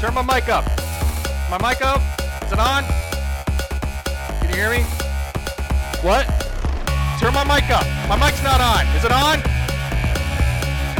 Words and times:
Turn 0.00 0.12
my 0.12 0.22
mic 0.22 0.48
up. 0.48 0.64
My 1.48 1.56
mic 1.56 1.80
up? 1.80 2.02
Is 2.44 2.52
it 2.52 2.58
on? 2.58 2.84
Can 4.40 4.50
you 4.50 4.56
hear 4.56 4.70
me? 4.70 4.82
What? 6.02 6.26
Turn 7.18 7.32
my 7.32 7.44
mic 7.44 7.70
up. 7.70 7.86
My 8.06 8.16
mic's 8.16 8.42
not 8.44 8.60
on. 8.60 8.84
Is 8.94 9.04
it 9.04 9.10
on? 9.10 9.40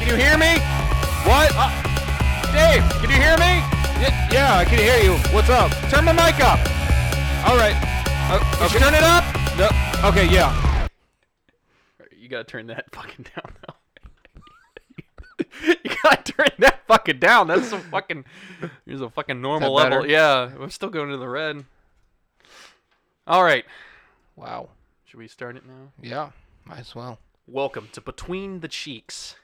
Can 0.01 0.09
you 0.09 0.17
hear 0.17 0.39
me? 0.39 0.59
What? 1.29 1.53
Uh, 1.55 1.71
Dave, 2.53 2.83
can 3.03 3.11
you 3.11 3.17
hear 3.17 3.37
me? 3.37 3.61
Yeah, 4.01 4.29
yeah, 4.33 4.57
I 4.57 4.65
can 4.65 4.79
hear 4.79 4.99
you. 5.05 5.19
What's 5.35 5.51
up? 5.51 5.71
Turn 5.91 6.07
my 6.07 6.13
mic 6.13 6.41
up. 6.41 6.59
All 7.47 7.57
right. 7.57 7.77
Uh, 8.31 8.65
okay. 8.65 8.79
turn 8.79 8.95
it 8.95 9.03
up? 9.03 9.25
No. 9.59 9.69
Okay, 10.09 10.27
yeah. 10.27 10.89
You 12.17 12.29
gotta 12.31 12.45
turn 12.45 12.69
that 12.69 12.87
fucking 12.93 13.27
down. 13.35 13.53
you 15.63 15.75
gotta 16.03 16.33
turn 16.33 16.49
that 16.59 16.87
fucking 16.87 17.19
down. 17.19 17.49
That's 17.49 17.69
some 17.69 17.81
fucking. 17.83 18.25
Here's 18.87 19.01
a 19.01 19.11
fucking 19.11 19.41
normal 19.41 19.75
level. 19.75 19.99
better? 20.01 20.09
Yeah, 20.11 20.51
I'm 20.61 20.71
still 20.71 20.89
going 20.89 21.11
to 21.11 21.17
the 21.17 21.29
red. 21.29 21.65
All 23.27 23.43
right, 23.43 23.65
Wow. 24.37 24.69
should 25.05 25.19
we 25.19 25.27
start 25.29 25.57
it 25.57 25.67
now? 25.67 25.91
Yeah, 26.01 26.31
might 26.65 26.79
as 26.81 26.95
well. 26.95 27.19
Welcome 27.49 27.89
to 27.93 28.01
Between 28.01 28.61
the 28.61 28.69
Cheeks, 28.69 29.35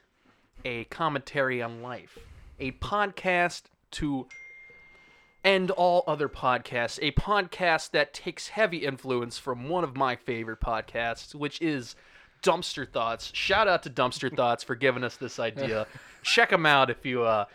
a 0.63 0.85
commentary 0.85 1.61
on 1.61 1.81
life, 1.81 2.17
a 2.59 2.71
podcast 2.73 3.63
to 3.91 4.27
end 5.43 5.69
all 5.71 6.05
other 6.07 6.29
podcasts, 6.29 6.97
a 7.01 7.11
podcast 7.11 7.91
that 7.91 8.13
takes 8.13 8.49
heavy 8.49 8.77
influence 8.77 9.37
from 9.37 9.67
one 9.67 9.83
of 9.83 9.97
my 9.97 10.15
favorite 10.15 10.61
podcasts, 10.61 11.35
which 11.35 11.61
is 11.61 11.95
Dumpster 12.43 12.87
Thoughts. 12.87 13.31
Shout 13.33 13.67
out 13.67 13.83
to 13.83 13.89
Dumpster 13.89 14.33
Thoughts 14.35 14.63
for 14.63 14.75
giving 14.75 15.03
us 15.03 15.17
this 15.17 15.39
idea. 15.39 15.87
Check 16.23 16.49
them 16.49 16.65
out 16.65 16.89
if 16.89 17.05
you 17.05 17.23
uh, 17.23 17.45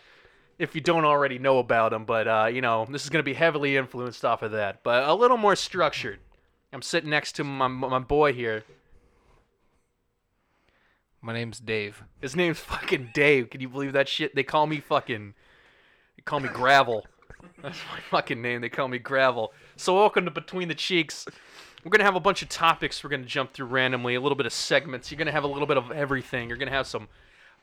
if 0.59 0.75
you 0.75 0.81
don't 0.81 1.05
already 1.05 1.39
know 1.39 1.59
about 1.59 1.93
them. 1.93 2.05
But 2.05 2.27
uh, 2.27 2.51
you 2.53 2.61
know, 2.61 2.87
this 2.91 3.05
is 3.05 3.11
going 3.11 3.21
to 3.21 3.29
be 3.29 3.35
heavily 3.35 3.77
influenced 3.77 4.25
off 4.25 4.43
of 4.43 4.53
that, 4.53 4.83
but 4.83 5.09
a 5.09 5.15
little 5.15 5.37
more 5.37 5.55
structured. 5.55 6.19
I'm 6.73 6.83
sitting 6.83 7.11
next 7.11 7.33
to 7.37 7.45
my 7.45 7.69
my 7.69 8.01
boy 8.01 8.33
here. 8.33 8.65
My 11.21 11.33
name's 11.33 11.59
Dave. 11.59 12.03
His 12.21 12.37
name's 12.37 12.59
fucking 12.61 13.11
Dave. 13.13 13.51
Can 13.51 13.61
you 13.61 13.69
believe 13.69 13.93
that 13.93 14.09
shit? 14.09 14.35
They 14.35 14.45
call 14.45 14.67
me 14.67 14.81
fucking. 14.81 15.35
They 16.17 16.23
call 16.23 16.41
me 16.41 16.49
Gravel. 16.49 17.07
That's 17.63 17.79
my 17.91 18.01
fucking 18.11 18.41
name. 18.41 18.61
They 18.61 18.69
call 18.69 18.89
me 18.89 18.99
Gravel. 18.99 19.53
So 19.77 19.97
welcome 19.97 20.25
to 20.27 20.31
Between 20.31 20.69
the 20.69 20.75
Cheeks. 20.75 21.27
We're 21.89 21.97
gonna 21.97 22.05
have 22.05 22.17
a 22.17 22.21
bunch 22.21 22.43
of 22.43 22.51
topics. 22.51 23.03
We're 23.03 23.09
gonna 23.09 23.25
jump 23.25 23.55
through 23.55 23.65
randomly. 23.65 24.15
A 24.15 24.21
little 24.21 24.37
bit 24.37 24.45
of 24.45 24.53
segments. 24.53 25.11
You're 25.11 25.17
gonna 25.17 25.33
have 25.33 25.45
a 25.45 25.49
little 25.49 25.67
bit 25.67 25.79
of 25.79 25.91
everything. 25.91 26.51
You're 26.51 26.59
gonna 26.59 26.71
have 26.71 26.87
some 26.87 27.09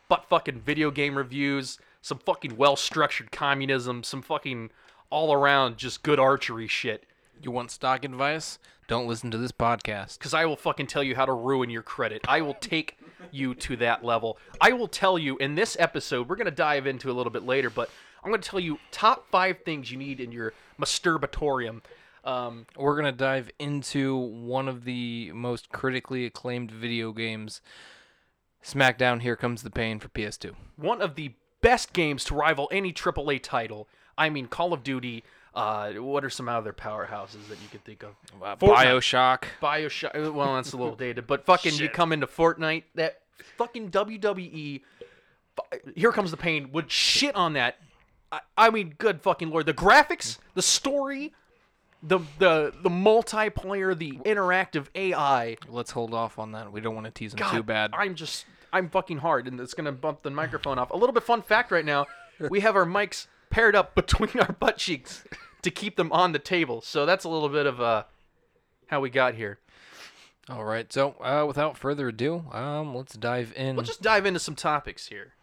butt 0.09 0.25
fucking 0.27 0.61
video 0.61 0.89
game 0.89 1.15
reviews. 1.15 1.77
Some 2.01 2.17
fucking 2.17 2.57
well 2.57 2.75
structured 2.75 3.31
communism. 3.31 4.01
Some 4.01 4.23
fucking 4.23 4.71
all 5.11 5.31
around 5.31 5.77
just 5.77 6.01
good 6.01 6.19
archery 6.19 6.67
shit. 6.67 7.03
You 7.39 7.51
want 7.51 7.69
stock 7.69 8.03
advice? 8.03 8.57
Don't 8.87 9.07
listen 9.07 9.29
to 9.29 9.37
this 9.37 9.51
podcast. 9.51 10.17
because 10.17 10.33
I 10.33 10.45
will 10.45 10.55
fucking 10.55 10.87
tell 10.87 11.03
you 11.03 11.15
how 11.15 11.27
to 11.27 11.33
ruin 11.33 11.69
your 11.69 11.83
credit. 11.83 12.25
I 12.27 12.41
will 12.41 12.55
take 12.55 12.97
you 13.29 13.53
to 13.53 13.75
that 13.75 14.03
level. 14.03 14.39
I 14.59 14.71
will 14.73 14.87
tell 14.87 15.19
you 15.19 15.37
in 15.37 15.53
this 15.53 15.77
episode, 15.79 16.27
we're 16.29 16.35
going 16.35 16.45
to 16.45 16.51
dive 16.51 16.87
into 16.87 17.11
a 17.11 17.13
little 17.13 17.31
bit 17.31 17.43
later, 17.43 17.69
but 17.69 17.91
I'm 18.23 18.31
going 18.31 18.41
to 18.41 18.49
tell 18.49 18.59
you 18.59 18.79
top 18.89 19.29
five 19.29 19.59
things 19.59 19.91
you 19.91 19.99
need 19.99 20.19
in 20.19 20.31
your 20.31 20.53
masturbatorium. 20.81 21.81
Um, 22.25 22.65
We're 22.75 22.95
gonna 22.95 23.11
dive 23.11 23.51
into 23.59 24.15
one 24.17 24.67
of 24.67 24.83
the 24.83 25.31
most 25.33 25.69
critically 25.69 26.25
acclaimed 26.25 26.71
video 26.71 27.11
games, 27.11 27.61
SmackDown: 28.63 29.21
Here 29.21 29.35
Comes 29.35 29.61
the 29.61 29.69
Pain 29.69 29.99
for 29.99 30.09
PS2. 30.09 30.55
one 30.75 31.01
of 31.01 31.15
the 31.15 31.33
best 31.61 31.93
games 31.93 32.23
to 32.25 32.35
rival 32.35 32.67
any 32.71 32.91
AAA 32.91 33.41
title. 33.41 33.87
I 34.17 34.29
mean, 34.29 34.47
Call 34.47 34.73
of 34.73 34.83
Duty. 34.83 35.23
Uh, 35.53 35.93
what 35.93 36.25
are 36.25 36.29
some 36.29 36.49
other 36.49 36.73
powerhouses 36.73 37.47
that 37.47 37.61
you 37.61 37.69
could 37.71 37.83
think 37.85 38.03
of? 38.03 38.15
Uh, 38.43 38.55
Bioshock. 38.57 39.43
Bioshock. 39.61 40.33
Well, 40.33 40.55
that's 40.55 40.73
a 40.73 40.77
little 40.77 40.95
dated, 40.95 41.27
but 41.27 41.45
fucking, 41.45 41.75
you 41.75 41.87
come 41.89 42.11
into 42.11 42.27
Fortnite. 42.27 42.83
That 42.95 43.21
fucking 43.57 43.91
WWE. 43.91 44.81
Here 45.95 46.11
comes 46.11 46.31
the 46.31 46.37
pain. 46.37 46.71
Would 46.73 46.91
shit 46.91 47.35
on 47.35 47.53
that. 47.53 47.77
I, 48.31 48.41
I 48.57 48.69
mean, 48.69 48.95
good 48.97 49.21
fucking 49.21 49.49
lord. 49.49 49.65
The 49.65 49.73
graphics, 49.73 50.39
the 50.55 50.61
story, 50.61 51.33
the 52.07 52.19
the 52.39 52.73
the 52.81 52.89
multiplayer, 52.89 53.97
the 53.97 54.13
interactive 54.25 54.87
AI. 54.95 55.57
Let's 55.67 55.91
hold 55.91 56.13
off 56.13 56.37
on 56.39 56.51
that. 56.51 56.71
We 56.71 56.81
don't 56.81 56.95
want 56.95 57.05
to 57.05 57.11
tease 57.11 57.31
them 57.31 57.39
God, 57.39 57.51
too 57.51 57.63
bad. 57.63 57.91
I'm 57.93 58.15
just 58.15 58.45
I'm 58.71 58.89
fucking 58.89 59.17
hard, 59.17 59.47
and 59.47 59.59
it's 59.59 59.73
gonna 59.73 59.91
bump 59.91 60.23
the 60.23 60.29
microphone 60.29 60.77
off. 60.77 60.91
A 60.91 60.97
little 60.97 61.13
bit 61.13 61.23
fun 61.23 61.41
fact 61.41 61.71
right 61.71 61.85
now: 61.85 62.05
we 62.49 62.59
have 62.59 62.75
our 62.75 62.85
mics 62.85 63.27
paired 63.49 63.75
up 63.75 63.95
between 63.95 64.39
our 64.39 64.53
butt 64.53 64.77
cheeks 64.77 65.23
to 65.61 65.71
keep 65.71 65.95
them 65.95 66.11
on 66.11 66.31
the 66.31 66.39
table. 66.39 66.81
So 66.81 67.05
that's 67.05 67.25
a 67.25 67.29
little 67.29 67.49
bit 67.49 67.65
of 67.65 67.81
uh 67.81 68.03
how 68.87 68.99
we 68.99 69.09
got 69.09 69.33
here. 69.35 69.59
All 70.47 70.63
right. 70.63 70.91
So, 70.93 71.15
uh, 71.21 71.43
without 71.47 71.75
further 71.75 72.09
ado, 72.09 72.43
um, 72.51 72.93
let's 72.93 73.15
dive 73.15 73.51
in. 73.55 73.75
We'll 73.75 73.85
just 73.85 74.03
dive 74.03 74.27
into 74.27 74.39
some 74.39 74.55
topics 74.55 75.07
here. 75.07 75.33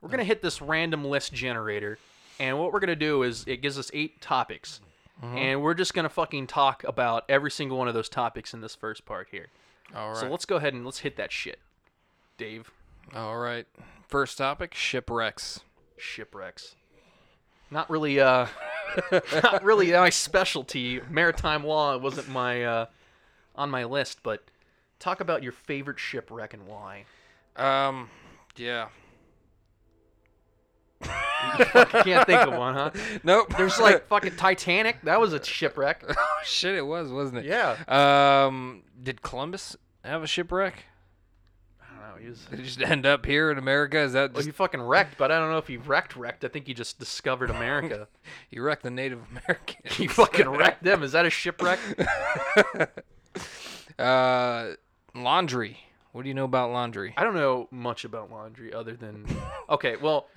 We're 0.00 0.08
gonna 0.08 0.24
hit 0.24 0.40
this 0.40 0.62
random 0.62 1.04
list 1.04 1.32
generator, 1.32 1.98
and 2.38 2.58
what 2.58 2.72
we're 2.72 2.80
gonna 2.80 2.96
do 2.96 3.22
is 3.22 3.44
it 3.46 3.60
gives 3.60 3.78
us 3.78 3.90
eight 3.92 4.20
topics, 4.22 4.80
and 5.22 5.62
we're 5.62 5.74
just 5.74 5.94
gonna 5.94 6.08
fucking 6.08 6.46
talk 6.46 6.84
about 6.84 7.24
every 7.28 7.50
single 7.50 7.78
one 7.78 7.88
of 7.88 7.94
those 7.94 8.08
topics 8.08 8.52
in 8.54 8.60
this 8.60 8.74
first 8.74 9.04
part 9.04 9.28
here. 9.30 9.46
All 9.94 10.08
right. 10.08 10.16
So 10.16 10.28
let's 10.28 10.44
go 10.44 10.56
ahead 10.56 10.74
and 10.74 10.84
let's 10.84 11.00
hit 11.00 11.16
that 11.16 11.32
shit, 11.32 11.58
Dave. 12.36 12.70
All 13.14 13.38
right. 13.38 13.66
First 14.08 14.38
topic: 14.38 14.74
shipwrecks. 14.74 15.60
Shipwrecks. 15.96 16.74
Not 17.70 17.90
really, 17.90 18.20
uh, 18.20 18.46
not 19.42 19.64
really 19.64 19.92
my 19.92 20.10
specialty. 20.10 21.00
Maritime 21.10 21.64
law 21.64 21.96
wasn't 21.96 22.28
my 22.28 22.64
uh, 22.64 22.86
on 23.54 23.70
my 23.70 23.84
list, 23.84 24.22
but 24.22 24.44
talk 24.98 25.20
about 25.20 25.42
your 25.42 25.52
favorite 25.52 25.98
shipwreck 25.98 26.54
and 26.54 26.66
why. 26.66 27.04
Um, 27.56 28.10
yeah. 28.56 28.88
Can't 31.56 32.26
think 32.26 32.42
of 32.42 32.54
one, 32.54 32.74
huh? 32.74 32.90
Nope. 33.24 33.54
There's 33.56 33.78
like 33.78 34.06
fucking 34.08 34.36
Titanic. 34.36 35.00
That 35.02 35.20
was 35.20 35.32
a 35.32 35.42
shipwreck. 35.42 36.04
oh 36.08 36.38
shit, 36.44 36.74
it 36.74 36.86
was, 36.86 37.10
wasn't 37.10 37.38
it? 37.38 37.44
Yeah. 37.44 37.76
Um, 37.88 38.82
did 39.02 39.22
Columbus 39.22 39.76
have 40.04 40.22
a 40.22 40.26
shipwreck? 40.26 40.84
I 41.80 41.84
don't 41.88 42.16
know. 42.16 42.22
He 42.22 42.28
was. 42.28 42.40
Did 42.46 42.58
he 42.58 42.64
just 42.64 42.82
end 42.82 43.06
up 43.06 43.26
here 43.26 43.50
in 43.50 43.58
America? 43.58 43.98
Is 43.98 44.12
that 44.12 44.34
Well, 44.34 44.44
he 44.44 44.50
fucking 44.50 44.82
wrecked, 44.82 45.18
but 45.18 45.30
I 45.30 45.38
don't 45.38 45.50
know 45.50 45.58
if 45.58 45.68
he 45.68 45.76
wrecked 45.76 46.16
wrecked. 46.16 46.44
I 46.44 46.48
think 46.48 46.66
he 46.66 46.74
just 46.74 46.98
discovered 46.98 47.50
America. 47.50 48.08
he 48.48 48.58
wrecked 48.58 48.82
the 48.82 48.90
Native 48.90 49.20
Americans? 49.30 49.94
he 49.96 50.06
fucking 50.06 50.48
wrecked 50.48 50.82
them. 50.82 51.02
Is 51.02 51.12
that 51.12 51.26
a 51.26 51.30
shipwreck? 51.30 51.78
uh, 53.98 54.72
laundry. 55.14 55.78
What 56.12 56.22
do 56.22 56.28
you 56.28 56.34
know 56.34 56.44
about 56.44 56.70
laundry? 56.70 57.12
I 57.16 57.24
don't 57.24 57.34
know 57.34 57.68
much 57.70 58.04
about 58.06 58.30
laundry 58.30 58.72
other 58.72 58.94
than. 58.94 59.26
Okay, 59.68 59.96
well. 59.96 60.28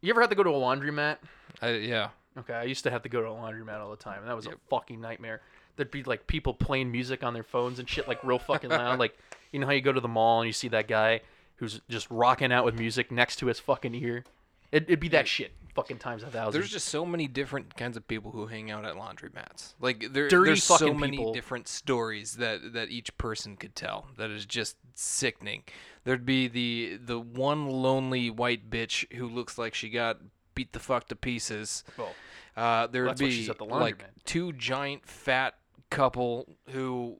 You 0.00 0.10
ever 0.10 0.20
had 0.20 0.30
to 0.30 0.36
go 0.36 0.42
to 0.42 0.50
a 0.50 0.54
laundromat? 0.54 1.16
I, 1.60 1.70
yeah. 1.70 2.10
Okay, 2.38 2.54
I 2.54 2.64
used 2.64 2.84
to 2.84 2.90
have 2.90 3.02
to 3.02 3.08
go 3.08 3.20
to 3.20 3.28
a 3.28 3.32
laundromat 3.32 3.80
all 3.80 3.90
the 3.90 3.96
time, 3.96 4.20
and 4.20 4.28
that 4.28 4.36
was 4.36 4.46
a 4.46 4.52
fucking 4.70 5.00
nightmare. 5.00 5.40
There'd 5.76 5.90
be 5.90 6.04
like 6.04 6.26
people 6.26 6.54
playing 6.54 6.90
music 6.90 7.24
on 7.24 7.34
their 7.34 7.42
phones 7.42 7.78
and 7.78 7.88
shit, 7.88 8.06
like 8.06 8.22
real 8.22 8.38
fucking 8.38 8.70
loud. 8.70 8.98
like, 9.00 9.16
you 9.52 9.58
know 9.58 9.66
how 9.66 9.72
you 9.72 9.80
go 9.80 9.92
to 9.92 10.00
the 10.00 10.08
mall 10.08 10.40
and 10.40 10.46
you 10.46 10.52
see 10.52 10.68
that 10.68 10.86
guy 10.88 11.20
who's 11.56 11.80
just 11.88 12.08
rocking 12.10 12.52
out 12.52 12.64
with 12.64 12.78
music 12.78 13.10
next 13.10 13.36
to 13.36 13.46
his 13.46 13.58
fucking 13.58 13.94
ear? 13.94 14.24
It, 14.70 14.84
it'd 14.84 15.00
be 15.00 15.08
that 15.08 15.26
shit, 15.26 15.52
fucking 15.82 15.98
times 15.98 16.22
a 16.22 16.26
thousand. 16.26 16.52
There's 16.60 16.70
just 16.70 16.88
so 16.88 17.04
many 17.06 17.26
different 17.28 17.76
kinds 17.76 17.96
of 17.96 18.06
people 18.08 18.30
who 18.30 18.46
hang 18.46 18.70
out 18.70 18.84
at 18.84 18.94
laundromats. 18.94 19.74
Like 19.80 20.12
there, 20.12 20.28
Dirty 20.28 20.50
there's 20.50 20.64
so 20.64 20.76
fucking 20.78 20.98
many 21.00 21.16
people. 21.16 21.32
different 21.32 21.68
stories 21.68 22.34
that 22.36 22.72
that 22.72 22.88
each 22.90 23.16
person 23.18 23.56
could 23.56 23.74
tell. 23.74 24.08
That 24.16 24.30
is 24.30 24.44
just 24.46 24.76
sickening. 24.94 25.62
There'd 26.04 26.26
be 26.26 26.48
the 26.48 26.98
the 27.02 27.18
one 27.20 27.66
lonely 27.68 28.30
white 28.30 28.70
bitch 28.70 29.10
who 29.14 29.26
looks 29.28 29.58
like 29.58 29.74
she 29.74 29.88
got 29.90 30.18
beat 30.54 30.72
the 30.72 30.80
fuck 30.80 31.08
to 31.08 31.16
pieces. 31.16 31.84
Well, 31.96 32.14
Uh, 32.56 32.86
there 32.88 33.02
would 33.04 33.10
that's 33.12 33.22
why 33.22 33.28
be 33.28 33.32
she's 33.32 33.48
at 33.48 33.58
the 33.58 33.64
like 33.64 33.98
laundromat. 33.98 34.24
two 34.24 34.52
giant 34.52 35.06
fat 35.06 35.54
couple 35.90 36.56
who 36.70 37.16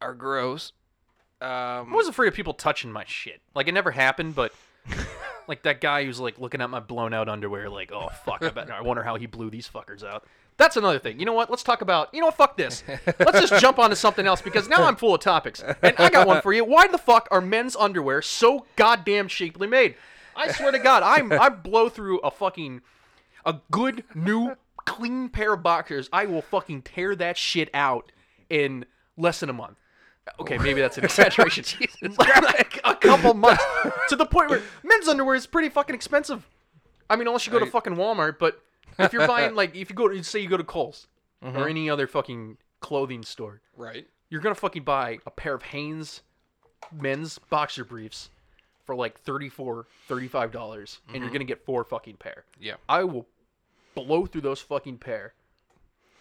are 0.00 0.14
gross. 0.14 0.72
Um, 1.42 1.48
I 1.48 1.96
was 1.96 2.08
afraid 2.08 2.28
of 2.28 2.34
people 2.34 2.54
touching 2.54 2.90
my 2.92 3.04
shit. 3.06 3.40
Like 3.54 3.68
it 3.68 3.72
never 3.72 3.90
happened, 3.90 4.34
but 4.34 4.52
like 5.50 5.64
that 5.64 5.80
guy 5.80 6.04
who's 6.04 6.20
like 6.20 6.38
looking 6.38 6.62
at 6.62 6.70
my 6.70 6.78
blown 6.80 7.12
out 7.12 7.28
underwear, 7.28 7.68
like, 7.68 7.90
oh 7.92 8.08
fuck, 8.24 8.42
I 8.42 8.50
bet 8.50 8.70
I 8.70 8.80
wonder 8.80 9.02
how 9.02 9.16
he 9.16 9.26
blew 9.26 9.50
these 9.50 9.68
fuckers 9.68 10.04
out. 10.04 10.24
That's 10.56 10.76
another 10.76 10.98
thing. 10.98 11.18
You 11.18 11.26
know 11.26 11.32
what? 11.32 11.50
Let's 11.50 11.64
talk 11.64 11.82
about. 11.82 12.14
You 12.14 12.20
know 12.20 12.26
what? 12.26 12.36
Fuck 12.36 12.56
this. 12.56 12.84
Let's 13.18 13.40
just 13.40 13.60
jump 13.60 13.78
onto 13.78 13.96
something 13.96 14.26
else 14.26 14.40
because 14.40 14.68
now 14.68 14.84
I'm 14.84 14.94
full 14.94 15.14
of 15.14 15.20
topics. 15.20 15.62
And 15.82 15.94
I 15.98 16.08
got 16.08 16.26
one 16.26 16.40
for 16.40 16.52
you. 16.52 16.64
Why 16.64 16.86
the 16.86 16.98
fuck 16.98 17.26
are 17.30 17.40
men's 17.40 17.74
underwear 17.74 18.22
so 18.22 18.66
goddamn 18.76 19.26
shapely 19.26 19.66
made? 19.66 19.96
I 20.36 20.52
swear 20.52 20.70
to 20.70 20.78
God, 20.78 21.02
I'm 21.02 21.32
I 21.32 21.48
blow 21.48 21.88
through 21.88 22.18
a 22.20 22.30
fucking 22.30 22.82
a 23.44 23.56
good 23.72 24.04
new 24.14 24.54
clean 24.84 25.30
pair 25.30 25.54
of 25.54 25.64
boxers. 25.64 26.08
I 26.12 26.26
will 26.26 26.42
fucking 26.42 26.82
tear 26.82 27.16
that 27.16 27.36
shit 27.36 27.70
out 27.74 28.12
in 28.48 28.84
less 29.16 29.40
than 29.40 29.50
a 29.50 29.54
month. 29.54 29.79
Okay, 30.38 30.58
maybe 30.58 30.80
that's 30.80 30.96
an 30.98 31.04
exaggeration. 31.04 31.64
like 32.18 32.80
a 32.84 32.94
couple 32.94 33.34
months 33.34 33.64
to 34.08 34.16
the 34.16 34.26
point 34.26 34.50
where 34.50 34.62
men's 34.84 35.08
underwear 35.08 35.34
is 35.34 35.46
pretty 35.46 35.68
fucking 35.68 35.94
expensive. 35.94 36.46
I 37.08 37.16
mean, 37.16 37.26
unless 37.26 37.46
you 37.46 37.52
go 37.52 37.58
to 37.58 37.66
I- 37.66 37.70
fucking 37.70 37.94
Walmart, 37.96 38.38
but 38.38 38.62
if 38.98 39.12
you're 39.12 39.26
buying 39.26 39.54
like 39.54 39.74
if 39.74 39.90
you 39.90 39.96
go 39.96 40.08
to 40.08 40.22
say 40.22 40.38
you 40.40 40.48
go 40.48 40.56
to 40.56 40.64
Kohl's 40.64 41.06
Mm-hmm. 41.42 41.56
or 41.56 41.68
any 41.68 41.88
other 41.88 42.06
fucking 42.06 42.58
clothing 42.80 43.22
store, 43.22 43.62
Right. 43.74 44.06
you're 44.28 44.42
gonna 44.42 44.54
fucking 44.54 44.82
buy 44.84 45.20
a 45.24 45.30
pair 45.30 45.54
of 45.54 45.62
Hanes 45.62 46.20
men's 46.92 47.38
boxer 47.38 47.82
briefs 47.82 48.28
for 48.84 48.94
like 48.94 49.18
34 49.20 49.86
35 50.08 50.50
dollars 50.52 50.98
and 51.14 51.22
you're 51.22 51.30
gonna 51.32 51.44
get 51.44 51.64
four 51.64 51.84
fucking 51.84 52.16
pair 52.16 52.44
Yeah. 52.60 52.74
i 52.88 53.04
will 53.04 53.26
blow 53.94 54.26
through 54.26 54.40
those 54.42 54.60
fucking 54.60 54.98
pair 54.98 55.32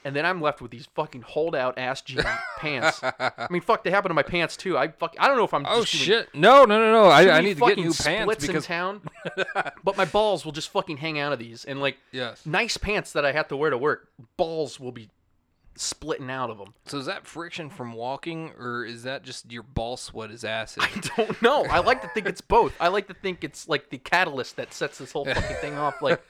and 0.04 0.16
then 0.16 0.26
i'm 0.26 0.42
left 0.42 0.62
with 0.62 0.72
these 0.72 0.88
fucking 0.96 1.22
hold 1.22 1.56
out 1.56 1.78
ass 1.78 2.02
jean 2.10 2.24
pants 2.58 3.02
i 3.04 3.48
mean 3.50 3.62
fuck 3.62 3.84
they 3.84 3.92
happen 3.92 4.10
to 4.10 4.14
my 4.14 4.24
pants 4.24 4.56
too 4.58 4.78
i 4.78 4.88
fuck 4.88 5.16
i 5.20 5.28
don't 5.28 5.38
know 5.38 5.44
if 5.44 5.54
i'm 5.54 5.66
Oh 5.66 5.76
doing 5.76 5.86
shit! 5.86 6.30
No, 6.34 6.66
no, 6.66 6.80
no, 6.80 6.92
no! 6.92 7.06
I, 7.06 7.38
I 7.38 7.42
need 7.42 7.58
to 7.58 7.66
get 7.66 7.78
new 7.78 7.94
pants 7.94 8.24
splits 8.24 8.48
because 8.48 8.66
in 8.66 8.68
town 8.68 9.02
but 9.84 9.98
my 9.98 10.06
balls 10.06 10.46
will 10.46 10.52
just 10.52 10.70
fucking 10.70 10.98
hang 10.98 11.20
out 11.20 11.34
of 11.34 11.40
these 11.40 11.66
and 11.66 11.82
like 11.82 11.98
yes. 12.12 12.46
nice 12.46 12.78
pants 12.78 13.12
that 13.14 13.26
i 13.26 13.32
have 13.32 13.48
to 13.50 13.58
wear 13.58 13.70
to 13.70 13.78
work 13.78 14.10
balls 14.38 14.80
will 14.80 14.92
be 14.92 15.10
splitting 15.76 16.30
out 16.30 16.50
of 16.50 16.58
them 16.58 16.74
So 16.88 16.98
is 16.98 17.06
that 17.06 17.26
friction 17.26 17.70
from 17.70 17.94
walking, 17.94 18.52
or 18.60 18.84
is 18.84 19.04
that 19.04 19.24
just 19.24 19.50
your 19.50 19.64
ball 19.64 19.96
sweat 19.96 20.30
is 20.30 20.44
acid? 20.44 20.84
I 20.96 21.00
don't 21.16 21.42
know. 21.42 21.64
I 21.64 21.80
like 21.80 22.02
to 22.02 22.10
think 22.10 22.28
it's 22.28 22.42
both. 22.42 22.74
I 22.82 22.90
like 22.90 23.08
to 23.08 23.14
think 23.14 23.46
it's 23.46 23.70
like 23.70 23.90
the 23.90 23.98
catalyst 23.98 24.58
that 24.58 24.74
sets 24.74 24.98
this 24.98 25.14
whole 25.14 25.24
fucking 25.24 25.56
thing 25.62 25.78
off. 25.78 26.02
Like 26.02 26.22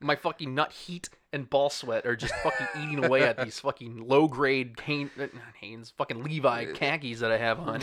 my 0.00 0.14
fucking 0.14 0.54
nut 0.54 0.70
heat 0.70 1.08
and 1.32 1.48
ball 1.48 1.70
sweat 1.70 2.06
are 2.06 2.16
just 2.16 2.34
fucking 2.36 2.66
eating 2.82 3.04
away 3.04 3.22
at 3.22 3.42
these 3.42 3.60
fucking 3.60 4.06
low 4.06 4.28
grade 4.28 4.78
Hanes, 4.84 5.10
uh, 5.20 5.26
Hanes, 5.60 5.92
fucking 5.96 6.22
Levi 6.22 6.72
khakis 6.72 7.20
that 7.20 7.30
I 7.30 7.38
have 7.38 7.58
on. 7.60 7.82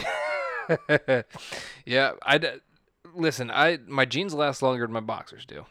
yeah, 1.86 2.14
I 2.26 2.40
listen. 3.14 3.52
I 3.52 3.80
my 3.88 4.06
jeans 4.06 4.34
last 4.34 4.62
longer 4.62 4.86
than 4.86 4.94
my 4.94 5.00
boxers 5.00 5.46
do. 5.46 5.66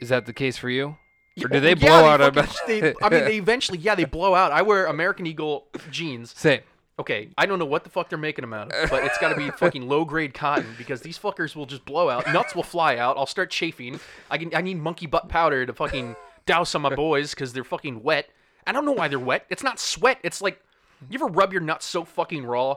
Is 0.00 0.08
that 0.08 0.26
the 0.26 0.32
case 0.32 0.56
for 0.56 0.68
you? 0.70 0.96
Or 1.42 1.48
do 1.48 1.58
they 1.60 1.70
Yeah, 1.70 1.74
blow 1.74 2.04
out? 2.04 2.20
I 2.20 2.30
fucking- 2.30 2.54
they- 2.80 2.94
I 3.02 3.08
mean, 3.08 3.24
they 3.24 3.36
eventually, 3.38 3.78
yeah, 3.78 3.94
they 3.96 4.04
blow 4.04 4.34
out. 4.34 4.52
I 4.52 4.62
wear 4.62 4.86
American 4.86 5.26
Eagle 5.26 5.66
jeans. 5.90 6.32
Same. 6.36 6.60
Okay, 6.96 7.30
I 7.36 7.46
don't 7.46 7.58
know 7.58 7.64
what 7.64 7.82
the 7.82 7.90
fuck 7.90 8.08
they're 8.08 8.16
making 8.18 8.44
them 8.44 8.52
out 8.52 8.70
of, 8.72 8.88
but 8.88 9.02
it's 9.02 9.18
got 9.18 9.30
to 9.30 9.34
be 9.36 9.50
fucking 9.50 9.88
low 9.88 10.04
grade 10.04 10.32
cotton 10.32 10.76
because 10.78 11.00
these 11.00 11.18
fuckers 11.18 11.56
will 11.56 11.66
just 11.66 11.84
blow 11.84 12.08
out. 12.08 12.32
Nuts 12.32 12.54
will 12.54 12.62
fly 12.62 12.96
out. 12.98 13.16
I'll 13.16 13.26
start 13.26 13.50
chafing. 13.50 13.98
I 14.30 14.38
can. 14.38 14.54
I 14.54 14.60
need 14.60 14.78
monkey 14.78 15.06
butt 15.06 15.28
powder 15.28 15.66
to 15.66 15.72
fucking 15.72 16.14
douse 16.46 16.74
on 16.74 16.82
my 16.82 16.94
boys 16.94 17.30
because 17.30 17.52
they're 17.52 17.64
fucking 17.64 18.02
wet. 18.02 18.28
I 18.66 18.72
don't 18.72 18.84
know 18.84 18.92
why 18.92 19.08
they're 19.08 19.18
wet. 19.18 19.46
It's 19.50 19.62
not 19.62 19.78
sweat. 19.78 20.18
It's 20.22 20.40
like 20.40 20.60
you 21.08 21.18
ever 21.18 21.26
rub 21.26 21.52
your 21.52 21.62
nuts 21.62 21.86
so 21.86 22.04
fucking 22.04 22.44
raw 22.44 22.76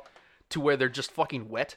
to 0.49 0.59
where 0.59 0.77
they're 0.77 0.89
just 0.89 1.11
fucking 1.11 1.49
wet 1.49 1.75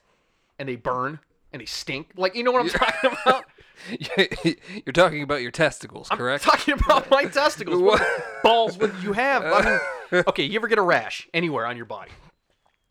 and 0.59 0.69
they 0.69 0.77
burn 0.77 1.21
and 1.53 1.61
they 1.61 1.67
stink. 1.67 2.11
Like 2.17 2.35
you 2.35 2.43
know 2.43 2.53
what 2.53 2.63
I'm 2.63 2.69
talking 2.69 3.11
about? 3.23 3.45
You're 4.85 4.93
talking 4.93 5.23
about 5.23 5.43
your 5.43 5.51
testicles, 5.51 6.09
correct? 6.09 6.47
I'm 6.47 6.51
talking 6.51 6.75
about 6.75 7.11
my 7.11 7.25
testicles. 7.25 7.81
What 7.81 8.03
balls 8.43 8.77
would 8.79 8.95
you 9.03 9.13
have? 9.13 9.43
I 9.45 9.81
mean, 10.13 10.25
okay, 10.29 10.45
you 10.45 10.59
ever 10.59 10.69
get 10.69 10.79
a 10.79 10.83
rash 10.83 11.29
anywhere 11.33 11.67
on 11.67 11.77
your 11.77 11.87
body? 11.87 12.11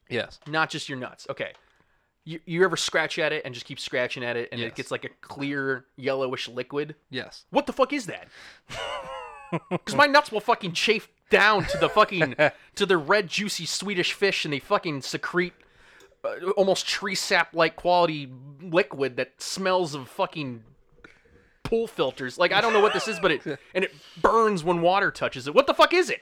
yes. 0.10 0.40
not 0.48 0.72
just 0.72 0.90
your 0.90 0.98
nuts. 0.98 1.28
Okay. 1.30 1.54
You, 2.30 2.40
you 2.46 2.64
ever 2.64 2.78
scratch 2.78 3.18
at 3.18 3.34
it 3.34 3.44
and 3.44 3.56
just 3.56 3.66
keep 3.66 3.80
scratching 3.80 4.24
at 4.24 4.38
it 4.38 4.50
and 4.52 4.62
Yes. 4.62 4.68
it 4.70 4.76
gets 4.76 4.92
like 4.92 5.04
a 5.04 5.10
clear 5.22 5.86
yellowish 5.96 6.48
liquid? 6.48 6.96
Yes. 7.10 7.46
What 7.50 7.66
the 7.66 7.74
fuck 7.74 7.92
is 7.94 8.06
that? 8.06 8.28
Because 9.72 9.96
my 9.96 10.06
nuts 10.06 10.32
will 10.32 10.42
fucking 10.42 10.74
chafe 10.74 11.08
down 11.32 11.66
to 11.66 11.78
the 11.80 11.90
fucking 11.90 12.36
to 12.76 12.86
the 12.86 12.98
red 12.98 13.28
juicy 13.28 13.66
Swedish 13.66 14.14
fish 14.14 14.46
and 14.46 14.54
they 14.54 14.60
fucking 14.60 15.02
secrete 15.02 15.54
uh, 16.24 16.52
almost 16.52 16.88
tree 16.88 17.16
sap 17.16 17.56
like 17.56 17.76
quality 17.76 18.32
liquid 18.62 19.18
that 19.18 19.42
smells 19.42 19.96
of 19.96 20.08
fucking 20.08 20.62
pool 21.64 21.88
filters. 21.88 22.38
Like 22.38 22.52
I 22.54 22.62
don't 22.62 22.74
know 22.74 22.80
what 22.80 22.94
this 22.94 23.08
is, 23.08 23.20
but 23.20 23.32
it 23.32 23.42
and 23.74 23.84
it 23.84 23.92
burns 24.22 24.64
when 24.64 24.82
water 24.82 25.10
touches 25.10 25.48
it. 25.48 25.56
What 25.56 25.66
the 25.66 25.74
fuck 25.74 25.96
is 25.96 26.12
it? 26.12 26.22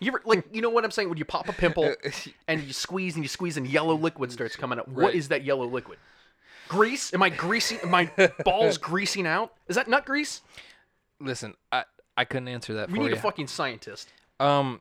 You 0.00 0.08
ever 0.08 0.22
like 0.24 0.44
you 0.52 0.60
know 0.62 0.70
what 0.70 0.84
I'm 0.84 0.90
saying? 0.90 1.08
When 1.08 1.18
you 1.18 1.24
pop 1.24 1.48
a 1.48 1.52
pimple 1.52 1.94
and 2.48 2.62
you 2.62 2.72
squeeze 2.72 3.14
and 3.14 3.24
you 3.24 3.28
squeeze 3.28 3.56
and 3.56 3.66
yellow 3.66 3.94
liquid 3.94 4.32
starts 4.32 4.56
coming 4.56 4.78
out. 4.78 4.88
What 4.88 5.04
Right. 5.06 5.14
is 5.14 5.28
that 5.28 5.44
yellow 5.44 5.66
liquid? 5.66 5.98
Grease? 6.68 7.12
Am 7.14 7.22
I 7.22 7.30
greasing? 7.30 7.78
Am 7.82 7.90
my 7.90 8.10
balls 8.44 8.76
greasing 8.78 9.26
out? 9.26 9.54
Is 9.68 9.76
that 9.76 9.88
nut 9.88 10.04
grease? 10.04 10.42
Listen, 11.20 11.54
I 11.72 11.84
I 12.16 12.24
couldn't 12.24 12.48
answer 12.48 12.74
that 12.74 12.90
We 12.90 12.96
for 12.98 13.02
need 13.04 13.10
you. 13.10 13.16
a 13.16 13.20
fucking 13.20 13.46
scientist. 13.46 14.08
Um, 14.40 14.80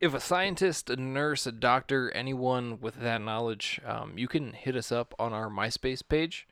if 0.00 0.12
a 0.14 0.20
scientist, 0.20 0.90
a 0.90 0.96
nurse, 0.96 1.46
a 1.46 1.52
doctor, 1.52 2.10
anyone 2.10 2.80
with 2.80 2.96
that 3.00 3.22
knowledge, 3.22 3.80
um, 3.86 4.18
you 4.18 4.28
can 4.28 4.52
hit 4.52 4.76
us 4.76 4.92
up 4.92 5.14
on 5.18 5.32
our 5.32 5.48
MySpace 5.48 6.02
page. 6.06 6.46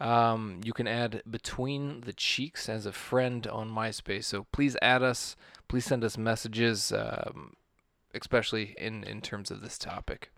Um, 0.00 0.60
you 0.64 0.72
can 0.72 0.88
add 0.88 1.22
Between 1.30 2.00
the 2.02 2.12
Cheeks 2.12 2.68
as 2.68 2.86
a 2.86 2.92
friend 2.92 3.46
on 3.46 3.70
MySpace. 3.70 4.24
So 4.24 4.46
please 4.50 4.76
add 4.80 5.02
us. 5.02 5.36
Please 5.68 5.84
send 5.84 6.02
us 6.02 6.16
messages, 6.16 6.90
um, 6.92 7.54
especially 8.14 8.74
in, 8.78 9.04
in 9.04 9.20
terms 9.20 9.50
of 9.50 9.60
this 9.60 9.78
topic. 9.78 10.30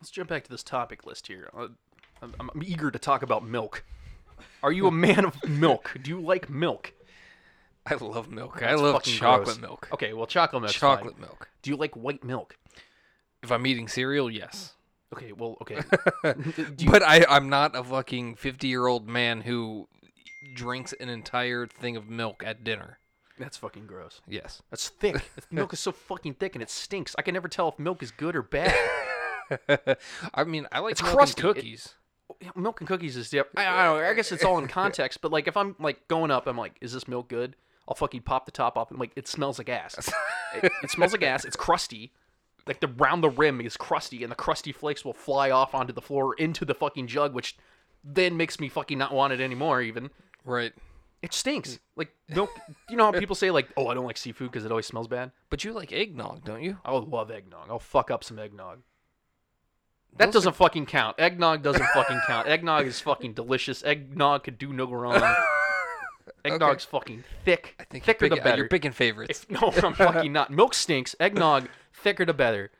Let's 0.00 0.10
jump 0.10 0.28
back 0.28 0.44
to 0.44 0.50
this 0.50 0.62
topic 0.62 1.06
list 1.06 1.28
here. 1.28 1.48
Uh, 1.56 1.68
I'm, 2.20 2.34
I'm 2.38 2.62
eager 2.62 2.90
to 2.90 2.98
talk 2.98 3.22
about 3.22 3.44
milk. 3.44 3.84
Are 4.62 4.72
you 4.72 4.86
a 4.86 4.90
man 4.92 5.24
of 5.24 5.42
milk? 5.48 5.96
Do 6.02 6.10
you 6.10 6.20
like 6.20 6.50
milk? 6.50 6.92
I 7.86 7.94
love 7.94 8.30
milk. 8.30 8.62
I 8.62 8.74
love 8.74 9.02
chocolate 9.04 9.46
gross. 9.46 9.60
milk. 9.60 9.88
Okay, 9.92 10.12
well, 10.12 10.26
chocolate 10.26 10.62
milk. 10.62 10.72
Chocolate 10.74 11.18
milk. 11.18 11.48
Do 11.62 11.70
you 11.70 11.76
like 11.76 11.96
white 11.96 12.24
milk? 12.24 12.58
If 13.42 13.52
I'm 13.52 13.66
eating 13.66 13.86
cereal, 13.86 14.30
yes. 14.30 14.74
Okay, 15.14 15.32
well, 15.32 15.56
okay. 15.62 15.80
You- 16.78 16.90
But 16.90 17.02
I, 17.02 17.24
I'm 17.28 17.48
not 17.48 17.76
a 17.76 17.82
fucking 17.84 18.36
50 18.36 18.66
year 18.68 18.86
old 18.86 19.08
man 19.08 19.42
who 19.42 19.88
drinks 20.54 20.92
an 20.98 21.08
entire 21.08 21.66
thing 21.66 21.96
of 21.96 22.08
milk 22.08 22.42
at 22.44 22.64
dinner. 22.64 22.98
that's 23.38 23.56
fucking 23.56 23.86
gross. 23.86 24.20
Yes. 24.28 24.62
That's 24.70 24.88
thick. 24.88 25.16
milk 25.50 25.72
is 25.72 25.80
so 25.80 25.92
fucking 25.92 26.34
thick 26.34 26.54
and 26.54 26.62
it 26.62 26.70
stinks. 26.70 27.14
I 27.18 27.22
can 27.22 27.34
never 27.34 27.48
tell 27.48 27.68
if 27.68 27.78
milk 27.78 28.02
is 28.02 28.10
good 28.10 28.34
or 28.36 28.42
bad. 28.42 28.74
I 30.34 30.44
mean, 30.44 30.66
I 30.72 30.80
like 30.80 30.92
It's 30.92 31.02
milk 31.02 31.12
and 31.12 31.18
crusty. 31.18 31.40
It- 31.40 31.42
cookies. 31.42 31.94
Yeah, 32.40 32.50
milk 32.56 32.80
and 32.80 32.88
cookies 32.88 33.16
is 33.16 33.30
different. 33.30 33.56
I, 33.58 33.66
I 33.82 33.84
don't 33.84 33.98
know. 34.02 34.04
I 34.10 34.12
guess 34.14 34.32
it's 34.32 34.44
all 34.44 34.58
in 34.58 34.66
context. 34.66 35.20
But 35.20 35.30
like, 35.30 35.46
if 35.46 35.56
I'm 35.56 35.76
like 35.78 36.08
going 36.08 36.32
up, 36.32 36.48
I'm 36.48 36.58
like, 36.58 36.76
is 36.80 36.92
this 36.92 37.06
milk 37.06 37.28
good? 37.28 37.54
I'll 37.88 37.94
fucking 37.94 38.22
pop 38.22 38.46
the 38.46 38.50
top 38.52 38.76
off 38.76 38.90
and 38.90 38.98
like, 38.98 39.12
it 39.14 39.28
smells 39.28 39.58
like 39.58 39.68
ass. 39.68 40.10
it, 40.54 40.72
it 40.82 40.90
smells 40.90 41.12
like 41.12 41.22
ass. 41.22 41.44
It's 41.44 41.54
crusty. 41.54 42.12
Like 42.66 42.80
the 42.80 42.88
round 42.88 43.22
the 43.22 43.30
rim 43.30 43.60
is 43.60 43.76
crusty, 43.76 44.22
and 44.22 44.30
the 44.30 44.36
crusty 44.36 44.72
flakes 44.72 45.04
will 45.04 45.12
fly 45.12 45.50
off 45.50 45.74
onto 45.74 45.92
the 45.92 46.00
floor 46.02 46.34
into 46.34 46.64
the 46.64 46.74
fucking 46.74 47.06
jug, 47.06 47.32
which 47.32 47.56
then 48.02 48.36
makes 48.36 48.58
me 48.58 48.68
fucking 48.68 48.98
not 48.98 49.12
want 49.12 49.32
it 49.32 49.40
anymore. 49.40 49.80
Even 49.82 50.10
Right. 50.44 50.72
it 51.22 51.32
stinks. 51.32 51.78
Like 51.96 52.14
milk. 52.28 52.50
You 52.88 52.96
know 52.96 53.04
how 53.10 53.18
people 53.18 53.34
say 53.34 53.50
like, 53.50 53.68
oh, 53.76 53.88
I 53.88 53.94
don't 53.94 54.06
like 54.06 54.16
seafood 54.16 54.50
because 54.52 54.64
it 54.64 54.70
always 54.70 54.86
smells 54.86 55.08
bad. 55.08 55.32
But 55.50 55.64
you 55.64 55.72
like 55.72 55.92
eggnog, 55.92 56.44
don't 56.44 56.62
you? 56.62 56.78
I 56.84 56.92
would 56.92 57.08
love 57.08 57.30
eggnog. 57.30 57.68
I'll 57.68 57.78
fuck 57.78 58.10
up 58.10 58.22
some 58.22 58.38
eggnog. 58.38 58.82
That 60.18 60.32
doesn't 60.32 60.54
fucking 60.56 60.86
count. 60.86 61.16
Eggnog 61.18 61.62
doesn't 61.62 61.86
fucking 61.92 62.20
count. 62.26 62.48
Eggnog 62.48 62.86
is 62.86 63.00
fucking 63.00 63.34
delicious. 63.34 63.84
Eggnog 63.84 64.44
could 64.44 64.56
do 64.58 64.72
no 64.72 64.86
wrong. 64.86 65.20
Eggnog's 66.44 66.84
fucking 66.84 67.24
thick. 67.44 67.74
I 67.78 67.84
think 67.84 68.04
thicker 68.04 68.26
uh, 68.26 68.28
you're, 68.28 68.36
the 68.36 68.42
better. 68.42 68.56
you're 68.58 68.68
picking 68.68 68.92
favorites. 68.92 69.46
If- 69.48 69.50
no, 69.50 69.72
I'm 69.82 69.94
fucking 69.94 70.32
not. 70.32 70.50
Milk 70.50 70.74
stinks. 70.74 71.14
Eggnog, 71.20 71.68
thicker 71.92 72.24
the 72.24 72.34
better. 72.34 72.70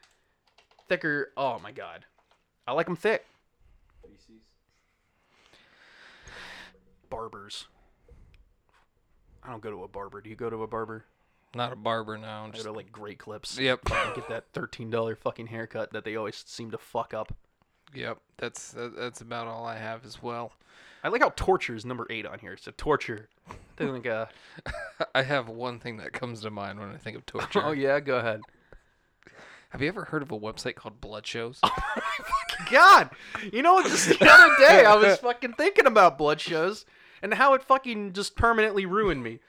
Thicker. 0.88 1.32
Oh 1.36 1.58
my 1.58 1.72
god, 1.72 2.04
I 2.66 2.72
like 2.72 2.86
them 2.86 2.96
thick. 2.96 3.24
Barbers. 7.08 7.66
I 9.42 9.50
don't 9.50 9.62
go 9.62 9.70
to 9.70 9.84
a 9.84 9.88
barber. 9.88 10.20
Do 10.20 10.28
you 10.28 10.34
go 10.36 10.50
to 10.50 10.62
a 10.64 10.66
barber? 10.66 11.04
Not 11.54 11.72
a 11.72 11.76
barber 11.76 12.18
now. 12.18 12.44
I 12.44 12.46
go 12.48 12.52
Just, 12.52 12.64
to 12.64 12.72
like 12.72 12.90
Great 12.90 13.18
Clips. 13.18 13.58
Yep. 13.58 13.84
Get 14.14 14.28
that 14.28 14.44
thirteen 14.52 14.90
dollar 14.90 15.14
fucking 15.14 15.46
haircut 15.46 15.92
that 15.92 16.04
they 16.04 16.16
always 16.16 16.42
seem 16.46 16.70
to 16.72 16.78
fuck 16.78 17.14
up. 17.14 17.32
Yep. 17.94 18.18
That's 18.38 18.74
that's 18.96 19.20
about 19.20 19.46
all 19.46 19.64
I 19.64 19.76
have 19.76 20.04
as 20.04 20.22
well. 20.22 20.52
I 21.02 21.08
like 21.08 21.22
how 21.22 21.32
torture 21.36 21.74
is 21.74 21.84
number 21.84 22.06
eight 22.10 22.26
on 22.26 22.38
here. 22.38 22.56
So 22.56 22.72
torture. 22.76 23.28
They 23.76 23.86
like 23.86 24.06
uh 24.06 24.26
I 25.14 25.22
have 25.22 25.48
one 25.48 25.78
thing 25.78 25.98
that 25.98 26.12
comes 26.12 26.42
to 26.42 26.50
mind 26.50 26.80
when 26.80 26.90
I 26.90 26.96
think 26.96 27.16
of 27.16 27.26
torture. 27.26 27.62
oh 27.64 27.72
yeah, 27.72 28.00
go 28.00 28.16
ahead. 28.18 28.40
Have 29.70 29.82
you 29.82 29.88
ever 29.88 30.04
heard 30.04 30.22
of 30.22 30.30
a 30.32 30.38
website 30.38 30.74
called 30.74 31.00
Blood 31.00 31.26
Shows? 31.26 31.60
God, 32.70 33.10
you 33.52 33.62
know, 33.62 33.74
what 33.74 33.86
just 33.86 34.08
the 34.08 34.30
other 34.30 34.54
day 34.58 34.84
I 34.84 34.94
was 34.94 35.18
fucking 35.18 35.54
thinking 35.54 35.86
about 35.86 36.16
blood 36.16 36.40
shows 36.40 36.86
and 37.20 37.34
how 37.34 37.54
it 37.54 37.62
fucking 37.62 38.12
just 38.12 38.36
permanently 38.36 38.86
ruined 38.86 39.22
me. 39.22 39.40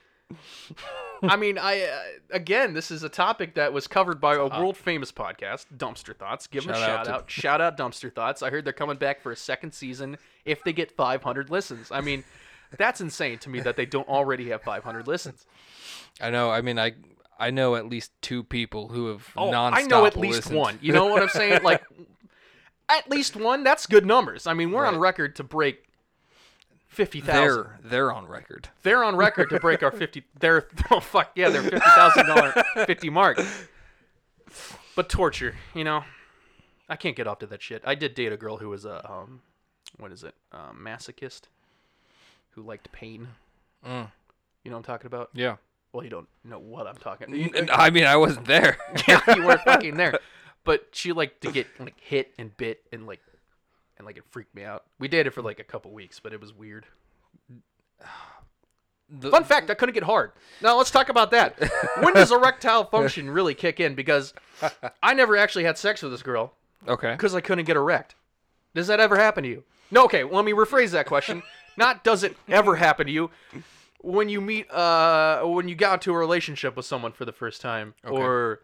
I 1.22 1.36
mean, 1.36 1.58
I 1.58 1.82
uh, 1.82 1.98
again, 2.30 2.74
this 2.74 2.90
is 2.90 3.02
a 3.02 3.08
topic 3.08 3.54
that 3.54 3.72
was 3.72 3.86
covered 3.86 4.20
by 4.20 4.34
a 4.36 4.46
world 4.46 4.76
famous 4.76 5.10
podcast, 5.10 5.66
Dumpster 5.76 6.14
Thoughts. 6.16 6.46
Give 6.46 6.64
them 6.64 6.74
a 6.74 6.78
Shout 6.78 6.88
out 6.90 6.96
shout 6.96 7.04
to- 7.06 7.12
out. 7.14 7.30
Shout 7.30 7.60
out 7.60 7.76
Dumpster 7.78 8.12
Thoughts. 8.14 8.42
I 8.42 8.50
heard 8.50 8.64
they're 8.64 8.72
coming 8.72 8.96
back 8.96 9.20
for 9.20 9.32
a 9.32 9.36
second 9.36 9.72
season 9.72 10.18
if 10.44 10.62
they 10.62 10.72
get 10.72 10.92
500 10.92 11.50
listens. 11.50 11.90
I 11.90 12.00
mean, 12.00 12.24
that's 12.76 13.00
insane 13.00 13.38
to 13.38 13.48
me 13.50 13.60
that 13.60 13.76
they 13.76 13.86
don't 13.86 14.08
already 14.08 14.50
have 14.50 14.62
500 14.62 15.06
listens. 15.08 15.44
I 16.20 16.30
know. 16.30 16.50
I 16.50 16.60
mean, 16.60 16.78
I 16.78 16.92
I 17.38 17.50
know 17.50 17.74
at 17.76 17.88
least 17.88 18.12
two 18.20 18.44
people 18.44 18.88
who 18.88 19.08
have 19.08 19.28
Oh, 19.36 19.46
nonstop 19.50 19.72
I 19.74 19.82
know 19.82 20.04
at 20.06 20.16
least 20.16 20.36
listened. 20.38 20.56
one. 20.56 20.78
You 20.82 20.92
know 20.92 21.06
what 21.06 21.22
I'm 21.22 21.28
saying? 21.30 21.62
Like, 21.62 21.82
at 22.88 23.08
least 23.10 23.34
one. 23.34 23.64
That's 23.64 23.86
good 23.86 24.06
numbers. 24.06 24.46
I 24.46 24.54
mean, 24.54 24.70
we're 24.72 24.86
on 24.86 24.98
record 24.98 25.36
to 25.36 25.42
break 25.44 25.84
fifty 26.98 27.20
thousand. 27.20 27.40
They're 27.44 27.78
they're 27.84 28.12
on 28.12 28.26
record. 28.26 28.68
They're 28.82 29.04
on 29.04 29.14
record 29.14 29.50
to 29.50 29.60
break 29.60 29.84
our 29.84 29.92
fifty. 30.02 30.24
They're 30.40 30.66
oh 30.90 30.98
fuck 30.98 31.30
yeah, 31.36 31.48
they're 31.48 31.62
fifty 31.62 31.78
thousand 31.78 32.26
dollar 32.26 32.52
fifty 32.86 33.08
mark. 33.08 33.40
But 34.96 35.08
torture, 35.08 35.54
you 35.74 35.84
know, 35.84 36.02
I 36.88 36.96
can't 36.96 37.14
get 37.14 37.28
off 37.28 37.38
to 37.38 37.46
that 37.46 37.62
shit. 37.62 37.82
I 37.86 37.94
did 37.94 38.16
date 38.16 38.32
a 38.32 38.36
girl 38.36 38.56
who 38.56 38.68
was 38.68 38.84
a 38.84 39.08
um, 39.08 39.42
what 39.98 40.10
is 40.10 40.24
it, 40.24 40.34
um, 40.50 40.84
masochist, 40.84 41.42
who 42.50 42.62
liked 42.62 42.90
pain. 42.90 43.28
Mm. 43.86 44.10
You 44.64 44.70
know 44.72 44.76
what 44.76 44.78
I'm 44.78 44.82
talking 44.82 45.06
about? 45.06 45.30
Yeah. 45.32 45.56
Well, 45.92 46.02
you 46.02 46.10
don't 46.10 46.28
know 46.44 46.58
what 46.58 46.88
I'm 46.88 46.96
talking. 46.96 47.32
i 47.72 47.90
mean, 47.90 48.04
I 48.04 48.16
wasn't 48.16 48.46
there. 48.46 48.76
yeah, 49.08 49.20
you 49.34 49.44
weren't 49.44 49.62
fucking 49.62 49.96
there. 49.96 50.18
But 50.64 50.88
she 50.92 51.12
liked 51.12 51.42
to 51.42 51.52
get 51.52 51.68
like 51.78 51.98
hit 51.98 52.34
and 52.38 52.54
bit 52.56 52.82
and 52.92 53.06
like 53.06 53.20
and 53.98 54.06
like 54.06 54.16
it 54.16 54.24
freaked 54.30 54.54
me 54.54 54.64
out. 54.64 54.84
We 54.98 55.08
dated 55.08 55.34
for 55.34 55.42
like 55.42 55.60
a 55.60 55.64
couple 55.64 55.92
weeks, 55.92 56.20
but 56.20 56.32
it 56.32 56.40
was 56.40 56.52
weird. 56.52 56.86
The- 59.10 59.30
Fun 59.30 59.44
fact, 59.44 59.70
I 59.70 59.74
couldn't 59.74 59.94
get 59.94 60.02
hard. 60.02 60.32
Now 60.60 60.76
let's 60.76 60.90
talk 60.90 61.08
about 61.08 61.30
that. 61.30 61.58
when 62.00 62.12
does 62.12 62.30
erectile 62.30 62.84
function 62.84 63.30
really 63.30 63.54
kick 63.54 63.80
in? 63.80 63.94
Because 63.94 64.34
I 65.02 65.14
never 65.14 65.34
actually 65.34 65.64
had 65.64 65.78
sex 65.78 66.02
with 66.02 66.12
this 66.12 66.22
girl 66.22 66.52
okay. 66.86 67.12
because 67.12 67.34
I 67.34 67.40
couldn't 67.40 67.64
get 67.64 67.76
erect. 67.76 68.16
Does 68.74 68.86
that 68.88 69.00
ever 69.00 69.16
happen 69.16 69.44
to 69.44 69.48
you? 69.48 69.64
No. 69.90 70.04
Okay. 70.04 70.24
Well, 70.24 70.36
let 70.36 70.44
me 70.44 70.52
rephrase 70.52 70.90
that 70.90 71.06
question. 71.06 71.42
Not 71.78 72.04
does 72.04 72.22
it 72.22 72.36
ever 72.48 72.76
happen 72.76 73.06
to 73.06 73.12
you 73.12 73.30
when 74.02 74.28
you 74.28 74.42
meet 74.42 74.70
uh 74.70 75.42
when 75.44 75.68
you 75.68 75.74
got 75.74 75.94
into 75.94 76.12
a 76.12 76.18
relationship 76.18 76.76
with 76.76 76.84
someone 76.84 77.12
for 77.12 77.24
the 77.24 77.32
first 77.32 77.62
time 77.62 77.94
or 78.04 78.60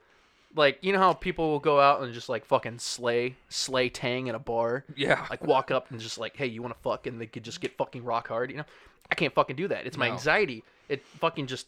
like 0.57 0.79
you 0.83 0.93
know 0.93 0.99
how 0.99 1.13
people 1.13 1.51
will 1.51 1.59
go 1.61 1.81
out 1.81 2.03
and 2.03 2.13
just 2.15 2.29
like 2.29 2.45
fucking 2.45 2.79
slay 2.79 3.37
slay 3.49 3.89
tang 3.89 4.27
in 4.29 4.35
a 4.35 4.39
bar? 4.39 4.85
Yeah. 4.97 5.27
like 5.31 5.45
walk 5.45 5.71
up 5.71 5.91
and 5.91 6.01
just 6.01 6.19
like 6.19 6.37
hey 6.37 6.47
you 6.47 6.63
want 6.63 6.75
to 6.75 6.81
fuck? 6.81 7.07
And 7.07 7.21
they 7.21 7.27
could 7.27 7.43
just 7.45 7.61
get 7.61 7.77
fucking 7.77 8.05
rock 8.05 8.29
hard 8.29 8.51
you 8.51 8.57
know? 8.59 8.65
I 9.11 9.15
can't 9.15 9.35
fucking 9.35 9.57
do 9.57 9.69
that. 9.69 9.87
It's 9.87 9.97
my 9.99 10.09
No. 10.09 10.15
anxiety. 10.15 10.65
It 10.89 11.05
fucking 11.21 11.47
just 11.47 11.67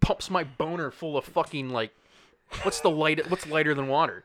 pumps 0.00 0.30
my 0.30 0.44
boner 0.44 0.90
full 0.90 1.16
of 1.16 1.24
fucking 1.24 1.70
like 1.70 1.92
what's 2.62 2.80
the 2.80 2.90
light 2.90 3.30
what's 3.30 3.46
lighter 3.46 3.74
than 3.74 3.86
water? 3.88 4.24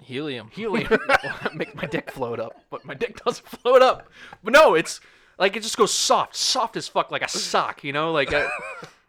Helium. 0.00 0.50
helium. 0.50 0.88
Make 1.54 1.74
my 1.74 1.86
dick 1.86 2.10
float 2.10 2.40
up 2.40 2.60
but 2.70 2.84
my 2.84 2.94
dick 2.94 3.22
doesn't 3.24 3.46
float 3.48 3.80
up. 3.82 4.08
But 4.42 4.52
no 4.52 4.74
it's 4.74 5.00
like 5.38 5.56
it 5.56 5.62
just 5.62 5.76
goes 5.76 5.92
soft 5.94 6.36
soft 6.36 6.76
as 6.76 6.88
fuck 6.88 7.10
like 7.10 7.22
a 7.22 7.28
sock 7.28 7.84
you 7.84 7.92
know? 7.92 8.12
Like 8.12 8.32
I, 8.32 8.48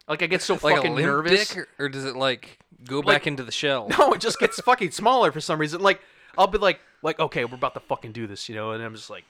like 0.08 0.22
i 0.22 0.26
get 0.26 0.42
so 0.42 0.54
Like 0.54 0.76
fucking 0.76 0.92
a 0.92 0.94
limp 0.94 1.06
nervous. 1.06 1.48
dick, 1.48 1.56
or, 1.58 1.84
or 1.84 1.88
does 1.88 2.04
it 2.04 2.16
like 2.16 2.58
go 2.84 2.98
Like- 2.98 3.06
back 3.06 3.26
into 3.26 3.42
the 3.42 3.52
shell? 3.52 3.88
no 3.98 4.12
it 4.12 4.20
just 4.20 4.38
gets 4.38 4.60
fucking 4.60 4.90
smaller 4.90 5.32
for 5.32 5.40
some 5.40 5.58
reason. 5.60 5.80
Like 5.80 6.00
i'll 6.38 6.46
be 6.46 6.58
like 6.58 6.80
like 7.02 7.18
okay 7.18 7.44
we're 7.44 7.54
about 7.54 7.74
to 7.74 7.80
fucking 7.80 8.12
do 8.12 8.26
this 8.26 8.48
you 8.48 8.54
know? 8.54 8.72
And 8.72 8.82
i'm 8.82 8.94
just 8.94 9.08
like 9.10 9.24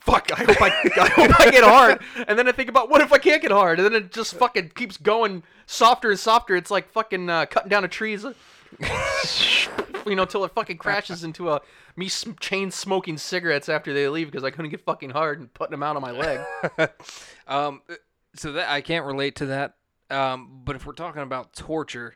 fuck 0.00 0.30
i 0.32 0.44
hope 0.44 0.62
i, 0.62 0.66
I 0.66 1.08
hope 1.08 1.40
i 1.40 1.50
get 1.50 1.64
hard. 1.64 2.00
And 2.28 2.38
then 2.38 2.46
i 2.48 2.52
think 2.52 2.68
about 2.68 2.90
what 2.90 3.00
if 3.00 3.12
i 3.12 3.18
can't 3.18 3.42
get 3.42 3.50
hard? 3.50 3.78
And 3.80 3.86
then 3.86 3.94
it 3.94 4.12
just 4.12 4.34
fucking 4.34 4.70
keeps 4.74 4.96
going 4.96 5.42
softer 5.66 6.10
and 6.10 6.18
softer. 6.20 6.54
It's 6.56 6.70
like 6.70 6.90
fucking 6.90 7.28
uh, 7.30 7.46
cutting 7.46 7.70
down 7.70 7.84
a 7.84 7.88
tree 7.88 8.12
you 10.06 10.14
know 10.16 10.24
till 10.24 10.44
it 10.44 10.52
fucking 10.52 10.76
crashes 10.78 11.24
into 11.24 11.48
a 11.50 11.60
me 11.96 12.08
chain 12.40 12.70
smoking 12.70 13.16
cigarettes 13.16 13.68
after 13.68 13.94
they 13.94 14.08
leave 14.08 14.26
because 14.30 14.42
i 14.44 14.50
couldn't 14.50 14.70
get 14.70 14.80
fucking 14.84 15.10
hard 15.10 15.38
and 15.38 15.54
putting 15.54 15.70
them 15.70 15.82
out 15.82 15.94
on 15.96 16.02
my 16.02 16.10
leg. 16.10 16.40
Um, 17.46 17.82
so 18.34 18.52
that 18.52 18.68
I 18.68 18.80
can't 18.80 19.06
relate 19.06 19.36
to 19.36 19.46
that. 19.46 19.74
Um, 20.10 20.60
but 20.64 20.76
if 20.76 20.86
we're 20.86 20.92
talking 20.92 21.22
about 21.22 21.54
torture, 21.54 22.14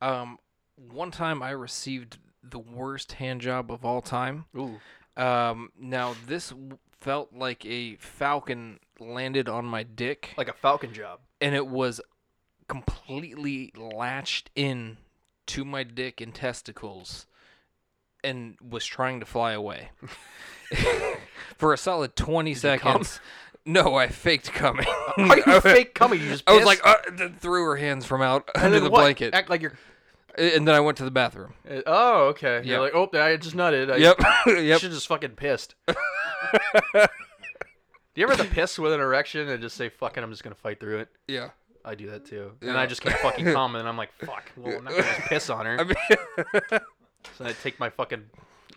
um, 0.00 0.38
one 0.76 1.10
time 1.10 1.42
I 1.42 1.50
received 1.50 2.18
the 2.42 2.58
worst 2.58 3.12
hand 3.12 3.40
job 3.40 3.70
of 3.70 3.84
all 3.84 4.00
time. 4.00 4.46
ooh 4.56 4.80
Um, 5.16 5.70
now 5.78 6.14
this 6.26 6.50
w- 6.50 6.78
felt 7.00 7.32
like 7.34 7.64
a 7.66 7.96
falcon 7.96 8.78
landed 8.98 9.48
on 9.48 9.64
my 9.64 9.82
dick, 9.82 10.34
like 10.36 10.48
a 10.48 10.52
falcon 10.54 10.92
job 10.94 11.20
and 11.40 11.54
it 11.54 11.66
was 11.66 12.00
completely 12.68 13.72
latched 13.76 14.50
in 14.54 14.96
to 15.46 15.64
my 15.64 15.82
dick 15.82 16.20
and 16.20 16.34
testicles, 16.34 17.26
and 18.22 18.56
was 18.66 18.86
trying 18.86 19.20
to 19.20 19.26
fly 19.26 19.52
away. 19.52 19.90
For 21.58 21.72
a 21.72 21.76
solid 21.78 22.14
twenty 22.16 22.52
come? 22.54 22.60
seconds. 22.60 23.20
No, 23.66 23.94
I 23.94 24.08
faked 24.08 24.52
coming. 24.52 24.86
are 25.18 25.36
you 25.36 25.60
fake 25.60 25.94
coming 25.94 26.20
you 26.20 26.28
just 26.28 26.44
I 26.46 26.52
was 26.54 26.64
pissed? 26.64 26.84
like, 26.84 27.20
uh, 27.20 27.28
threw 27.38 27.64
her 27.64 27.76
hands 27.76 28.06
from 28.06 28.22
out 28.22 28.48
And 28.54 28.64
under 28.64 28.76
then 28.76 28.84
the 28.84 28.90
what? 28.90 29.00
blanket, 29.00 29.34
act 29.34 29.50
like 29.50 29.60
you're 29.62 29.76
and 30.38 30.66
then 30.66 30.74
I 30.74 30.80
went 30.80 30.96
to 30.98 31.04
the 31.04 31.10
bathroom. 31.10 31.54
Uh, 31.68 31.82
Oh, 31.86 32.22
okay. 32.28 32.62
Yeah. 32.64 32.72
You're 32.74 32.80
like, 32.80 32.94
oh, 32.94 33.08
I 33.20 33.36
just 33.36 33.56
nutted. 33.56 33.92
I 33.92 33.96
Yep, 33.96 34.20
yep. 34.64 34.80
should 34.80 34.92
just 34.92 35.06
fucking 35.08 35.30
pissed. 35.32 35.74
Do 35.88 35.94
you 38.14 38.24
ever 38.24 38.34
have 38.36 38.46
to 38.46 38.52
piss 38.52 38.78
with 38.78 38.92
an 38.92 39.00
erection 39.00 39.48
and 39.48 39.62
just 39.62 39.76
say, 39.76 39.88
fucking, 39.88 40.22
I'm 40.22 40.30
just 40.30 40.42
going 40.42 40.54
to 40.54 40.60
fight 40.60 40.80
through 40.80 41.00
it? 41.00 41.08
Yeah. 41.28 41.50
I 41.84 41.94
do 41.94 42.10
that 42.10 42.26
too. 42.26 42.52
And 42.60 42.72
Yeah. 42.72 42.78
I 42.80 42.86
just 42.86 43.00
can't 43.02 43.16
fucking 43.20 43.46
come, 43.52 43.76
and 43.76 43.88
I'm 43.88 43.96
like, 43.96 44.12
fuck. 44.12 44.50
Well, 44.56 44.76
I'm 44.78 44.84
not 44.84 44.92
going 44.92 45.04
to 45.04 45.08
just 45.08 45.28
piss 45.28 45.50
on 45.50 45.66
her. 45.66 45.80
I 45.80 45.84
mean, 45.84 46.80
So 47.36 47.44
I 47.44 47.52
take 47.52 47.78
my 47.78 47.88
fucking 47.90 48.24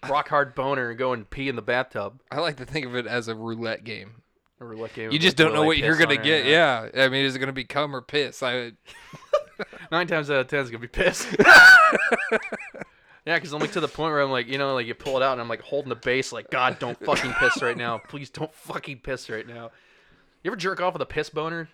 rock 0.09 0.29
hard 0.29 0.53
boner 0.55 0.89
and 0.89 0.97
go 0.99 1.13
and 1.13 1.29
pee 1.29 1.49
in 1.49 1.55
the 1.55 1.61
bathtub. 1.61 2.21
I 2.31 2.39
like 2.39 2.57
to 2.57 2.65
think 2.65 2.85
of 2.85 2.95
it 2.95 3.07
as 3.07 3.27
a 3.27 3.35
roulette 3.35 3.83
game. 3.83 4.21
Or 4.63 4.75
like, 4.75 4.98
You 4.98 5.20
just 5.20 5.38
don't 5.38 5.53
know 5.53 5.63
what 5.63 5.77
you're 5.77 5.98
gonna 5.98 6.17
get. 6.17 6.46
Yeah. 6.46 6.89
I 6.96 7.10
mean, 7.10 7.25
is 7.25 7.36
it 7.36 7.39
gonna 7.39 7.51
be 7.51 7.65
cum 7.65 7.96
or 7.96 8.01
piss? 8.01 8.41
I 8.41 8.72
Nine 9.91 10.08
times 10.08 10.29
out 10.29 10.39
of 10.39 10.48
ten, 10.48 10.62
it's 10.62 10.70
going 10.70 10.82
to 10.82 10.88
be 10.88 10.91
piss. 10.91 11.27
Yeah, 13.25 13.36
because 13.38 13.53
I'm 13.53 13.62
like 13.62 13.72
to 13.72 13.79
the 13.79 13.88
point 13.88 14.12
where 14.12 14.20
I'm 14.20 14.32
like, 14.32 14.50
you 14.50 14.58
know, 14.58 14.74
like 14.74 14.86
you 14.86 14.93
pull 14.93 15.15
it 15.15 15.24
out 15.24 15.32
and 15.32 15.39
I'm 15.39 15.48
like 15.48 15.62
holding 15.62 15.88
the 15.88 15.96
base, 15.96 16.34
like, 16.34 16.50
God, 16.50 16.77
don't 16.77 17.00
fucking 17.05 17.32
piss 17.39 17.62
right 17.62 17.77
now. 17.77 18.01
Please 18.10 18.29
don't 18.29 18.53
fucking 18.53 19.00
piss 19.00 19.29
right 19.29 19.48
now. 19.48 19.72
You 20.43 20.51
ever 20.51 20.58
jerk 20.58 20.82
off 20.82 20.91
with 20.91 21.01
a 21.03 21.05
piss 21.05 21.29
boner? 21.29 21.70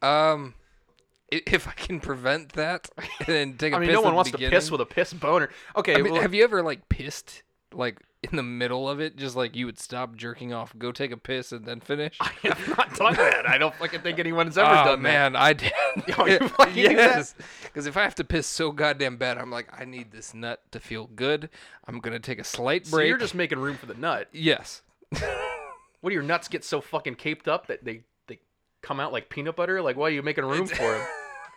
um, 0.00 0.54
if 1.30 1.68
I 1.68 1.72
can 1.72 2.00
prevent 2.00 2.54
that 2.54 2.88
and 2.96 3.26
then 3.26 3.58
take 3.58 3.74
a 3.74 3.76
I 3.76 3.80
mean, 3.80 3.90
piss 3.90 3.96
no 3.96 4.00
one 4.00 4.12
the 4.12 4.16
wants 4.16 4.30
to 4.30 4.38
piss 4.38 4.70
with 4.70 4.80
a 4.80 4.86
piss 4.86 5.12
boner. 5.12 5.50
Okay, 5.76 5.94
I 5.94 6.00
mean, 6.00 6.14
well, 6.14 6.22
have 6.22 6.32
you 6.32 6.42
ever 6.42 6.62
like 6.62 6.88
pissed 6.88 7.42
like 7.74 8.00
in 8.22 8.36
the 8.36 8.42
middle 8.42 8.88
of 8.88 9.00
it? 9.00 9.16
Just 9.16 9.36
like 9.36 9.56
you 9.56 9.66
would 9.66 9.78
stop 9.78 10.16
jerking 10.16 10.52
off, 10.52 10.76
go 10.78 10.92
take 10.92 11.10
a 11.10 11.16
piss, 11.16 11.52
and 11.52 11.66
then 11.66 11.80
finish. 11.80 12.16
I 12.20 12.32
have 12.42 12.68
not 12.76 12.94
done 12.94 13.14
that. 13.14 13.48
I 13.48 13.58
don't 13.58 13.74
fucking 13.74 14.00
think 14.00 14.18
anyone's 14.18 14.56
ever 14.56 14.70
oh, 14.70 14.84
done 14.84 15.02
man, 15.02 15.36
I 15.36 15.52
did. 15.52 15.72
Oh, 16.16 16.26
you 16.26 16.38
fucking 16.48 16.76
yes, 16.82 17.34
because 17.64 17.86
if 17.86 17.98
I 17.98 18.02
have 18.02 18.14
to 18.14 18.24
piss 18.24 18.46
so 18.46 18.72
goddamn 18.72 19.18
bad, 19.18 19.36
I'm 19.36 19.50
like, 19.50 19.68
I 19.78 19.84
need 19.84 20.10
this 20.10 20.32
nut 20.32 20.62
to 20.70 20.80
feel 20.80 21.06
good. 21.14 21.50
I'm 21.86 22.00
gonna 22.00 22.18
take 22.18 22.38
a 22.38 22.44
slight 22.44 22.84
that. 22.84 22.90
So 22.90 22.96
break. 22.96 23.08
you're 23.08 23.18
just 23.18 23.34
making 23.34 23.58
room 23.58 23.76
for 23.76 23.86
the 23.86 23.94
nut. 23.94 24.28
yes. 24.32 24.82
What 25.10 26.10
do 26.10 26.14
your 26.14 26.22
nuts 26.22 26.48
get 26.48 26.64
so 26.64 26.80
fucking 26.80 27.16
caped 27.16 27.46
up 27.46 27.66
that 27.66 27.84
they 27.84 28.04
they 28.26 28.40
come 28.80 29.00
out 29.00 29.12
like 29.12 29.28
peanut 29.28 29.54
butter? 29.54 29.82
Like, 29.82 29.96
why 29.96 30.06
are 30.06 30.10
you 30.10 30.22
making 30.22 30.44
room 30.44 30.66
for 30.66 30.76
them? 30.76 31.06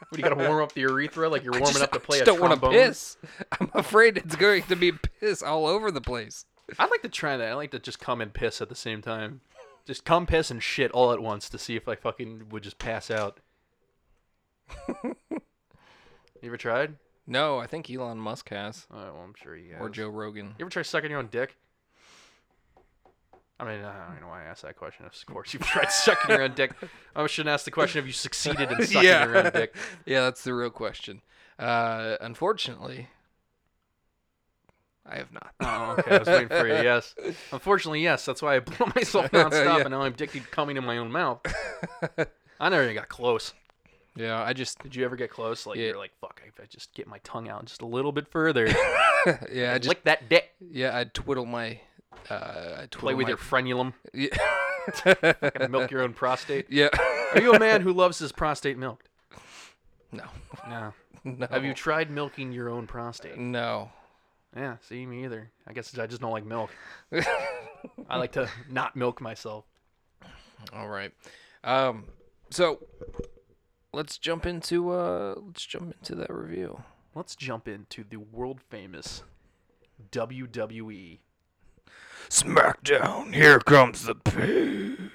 What, 0.10 0.18
you 0.18 0.24
gotta 0.24 0.36
warm 0.36 0.62
up 0.62 0.74
the 0.74 0.82
urethra 0.82 1.30
like 1.30 1.44
you're 1.44 1.54
warming 1.54 1.68
just, 1.68 1.84
up 1.84 1.92
to 1.94 2.00
play 2.00 2.18
I 2.18 2.26
just 2.26 2.28
don't 2.28 2.42
want 2.42 2.54
to 2.54 2.60
trombone? 2.60 2.80
piss. 2.80 3.18
I'm 3.60 3.72
afraid 3.74 4.18
it's 4.18 4.36
going 4.36 4.64
to 4.64 4.76
be 4.76 4.92
piss 4.92 5.42
all 5.42 5.66
over 5.66 5.90
the 5.90 6.02
place. 6.02 6.46
I'd 6.80 6.90
like 6.90 7.02
to 7.04 7.10
try 7.10 7.38
that. 7.38 7.48
I 7.50 7.54
like 7.54 7.72
to 7.72 7.80
just 7.80 8.00
come 8.00 8.22
and 8.22 8.34
piss 8.34 8.62
at 8.62 8.70
the 8.70 8.76
same 8.76 9.02
time. 9.02 9.42
Just 9.86 10.04
come, 10.04 10.26
piss, 10.26 10.50
and 10.50 10.64
shit 10.64 10.92
all 10.92 11.12
at 11.12 11.22
once 11.22 11.48
to 11.50 11.58
see 11.60 11.76
if 11.76 11.88
I 11.88 11.96
fucking 11.96 12.50
would 12.50 12.64
just 12.64 12.80
pass 12.80 13.12
out. 13.12 13.40
you 15.04 15.16
ever 16.44 16.58
tried? 16.58 16.96
No, 17.28 17.58
I 17.60 17.68
think 17.68 17.90
Elon 17.90 18.20
Musk 18.20 18.50
has, 18.50 18.86
Oh, 18.92 18.98
well, 18.98 19.22
I'm 19.24 19.34
sure 19.42 19.56
he 19.56 19.70
have. 19.70 19.82
or 19.82 19.90
Joe 19.90 20.08
Rogan. 20.10 20.48
You 20.60 20.66
ever 20.66 20.70
try 20.70 20.82
sucking 20.84 21.10
your 21.10 21.20
own 21.20 21.28
dick? 21.28 21.56
I 23.60 23.64
mean, 23.64 23.84
I 23.86 24.08
don't 24.12 24.22
know 24.22 24.28
why 24.28 24.42
I 24.42 24.46
asked 24.46 24.64
that 24.64 24.76
question. 24.76 25.06
Of 25.06 25.14
course, 25.28 25.54
you've 25.54 25.64
tried 25.64 25.90
sucking 25.92 26.30
your 26.32 26.44
own 26.44 26.54
dick. 26.54 26.72
I 27.16 27.26
shouldn't 27.28 27.54
ask 27.54 27.66
the 27.66 27.72
question 27.72 28.00
if 28.00 28.06
you 28.06 28.12
succeeded 28.12 28.72
in 28.72 28.86
sucking 28.86 29.04
your 29.04 29.38
own 29.38 29.52
dick. 29.54 29.76
yeah, 30.06 30.22
that's 30.22 30.44
the 30.44 30.54
real 30.54 30.70
question. 30.70 31.22
Uh, 31.58 32.18
unfortunately, 32.22 33.08
I 35.08 35.18
have 35.18 35.32
not. 35.32 35.52
Oh, 35.60 35.96
okay. 36.00 36.16
I 36.16 36.20
was 36.20 36.28
waiting 36.28 36.48
for 36.50 36.68
you. 36.68 36.74
Yes. 36.74 37.14
Unfortunately, 37.52 38.02
yes. 38.02 38.26
That's 38.26 38.42
why 38.42 38.56
I 38.56 38.60
blow 38.60 38.88
myself 38.96 39.26
nonstop, 39.32 39.52
Yeah. 39.66 39.80
and 39.82 39.92
now 39.92 40.02
I'm 40.02 40.14
addicted 40.14 40.42
to 40.44 40.48
coming 40.50 40.78
in 40.78 40.84
my 40.86 40.98
own 40.98 41.12
mouth. 41.12 41.42
I 42.60 42.70
never 42.70 42.84
even 42.84 42.96
got 42.96 43.10
close. 43.10 43.54
Yeah, 44.16 44.42
I 44.42 44.54
just 44.54 44.80
Did 44.82 44.96
you 44.96 45.04
ever 45.06 45.16
get 45.18 45.30
close? 45.30 45.66
Like 45.66 45.78
Yeah. 45.78 45.88
you're 45.88 45.98
like, 45.98 46.12
fuck, 46.22 46.42
if 46.48 46.60
I 46.60 46.66
just 46.68 46.94
get 46.94 47.06
my 47.08 47.20
tongue 47.24 47.50
out 47.50 47.66
just 47.66 47.82
a 47.82 47.86
little 47.86 48.12
bit 48.14 48.28
further, 48.30 48.66
yeah, 49.52 49.74
I 49.74 49.78
just 49.78 49.90
lick 49.90 50.04
that 50.06 50.30
dick, 50.30 50.52
yeah, 50.72 50.98
I 50.98 51.04
twiddle 51.04 51.46
my 51.46 51.80
uh, 52.30 52.34
I 52.34 52.88
twiddle 52.90 53.00
play 53.02 53.14
with 53.14 53.26
my, 53.26 53.30
your 53.30 53.38
frenulum, 53.38 53.94
yeah. 54.14 55.68
milk 55.70 55.92
your 55.92 56.02
own 56.02 56.14
prostate. 56.14 56.68
yeah. 56.70 56.88
Are 57.34 57.42
you 57.42 57.54
a 57.54 57.60
man 57.60 57.82
who 57.82 57.92
loves 57.92 58.18
his 58.20 58.32
prostate 58.32 58.78
milked? 58.78 59.10
no, 60.14 60.24
No. 60.68 60.94
no. 61.26 61.48
Have 61.52 61.66
you 61.66 61.74
tried 61.74 62.10
milking 62.10 62.52
your 62.54 62.70
own 62.70 62.88
prostate? 62.88 63.38
No. 63.38 63.92
Yeah, 64.56 64.78
see 64.82 65.06
me 65.06 65.26
either. 65.26 65.52
I 65.68 65.74
guess 65.74 65.98
I 65.98 66.08
just 66.08 66.22
don't 66.22 66.32
like 66.32 66.46
milk. 66.46 66.70
I 68.10 68.18
like 68.18 68.32
to 68.34 68.50
not 68.70 68.96
milk 68.96 69.22
myself. 69.22 69.66
All 70.74 70.88
right. 70.88 71.12
Um. 71.64 72.06
So 72.50 72.80
let's 73.94 74.18
jump 74.18 74.46
into 74.46 74.92
uh 74.92 75.36
let's 75.38 75.66
jump 75.66 75.94
into 76.00 76.16
that 76.16 76.32
review. 76.34 76.84
Let's 77.14 77.36
jump 77.36 77.68
into 77.68 78.04
the 78.04 78.18
world 78.18 78.62
famous 78.62 79.24
WWE 80.12 81.20
Smackdown, 82.30 83.34
here 83.34 83.60
comes 83.60 84.04
the 84.04 84.16
pain. 84.16 85.12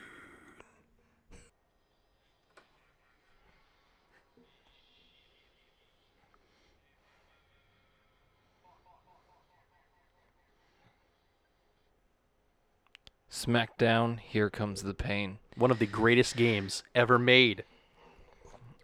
Smackdown, 13.31 14.19
here 14.19 14.51
comes 14.51 14.83
the 14.83 14.95
pain. 14.95 15.39
One 15.57 15.71
of 15.71 15.79
the 15.79 15.87
greatest 15.87 16.37
games 16.37 16.83
ever 16.95 17.19
made. 17.19 17.65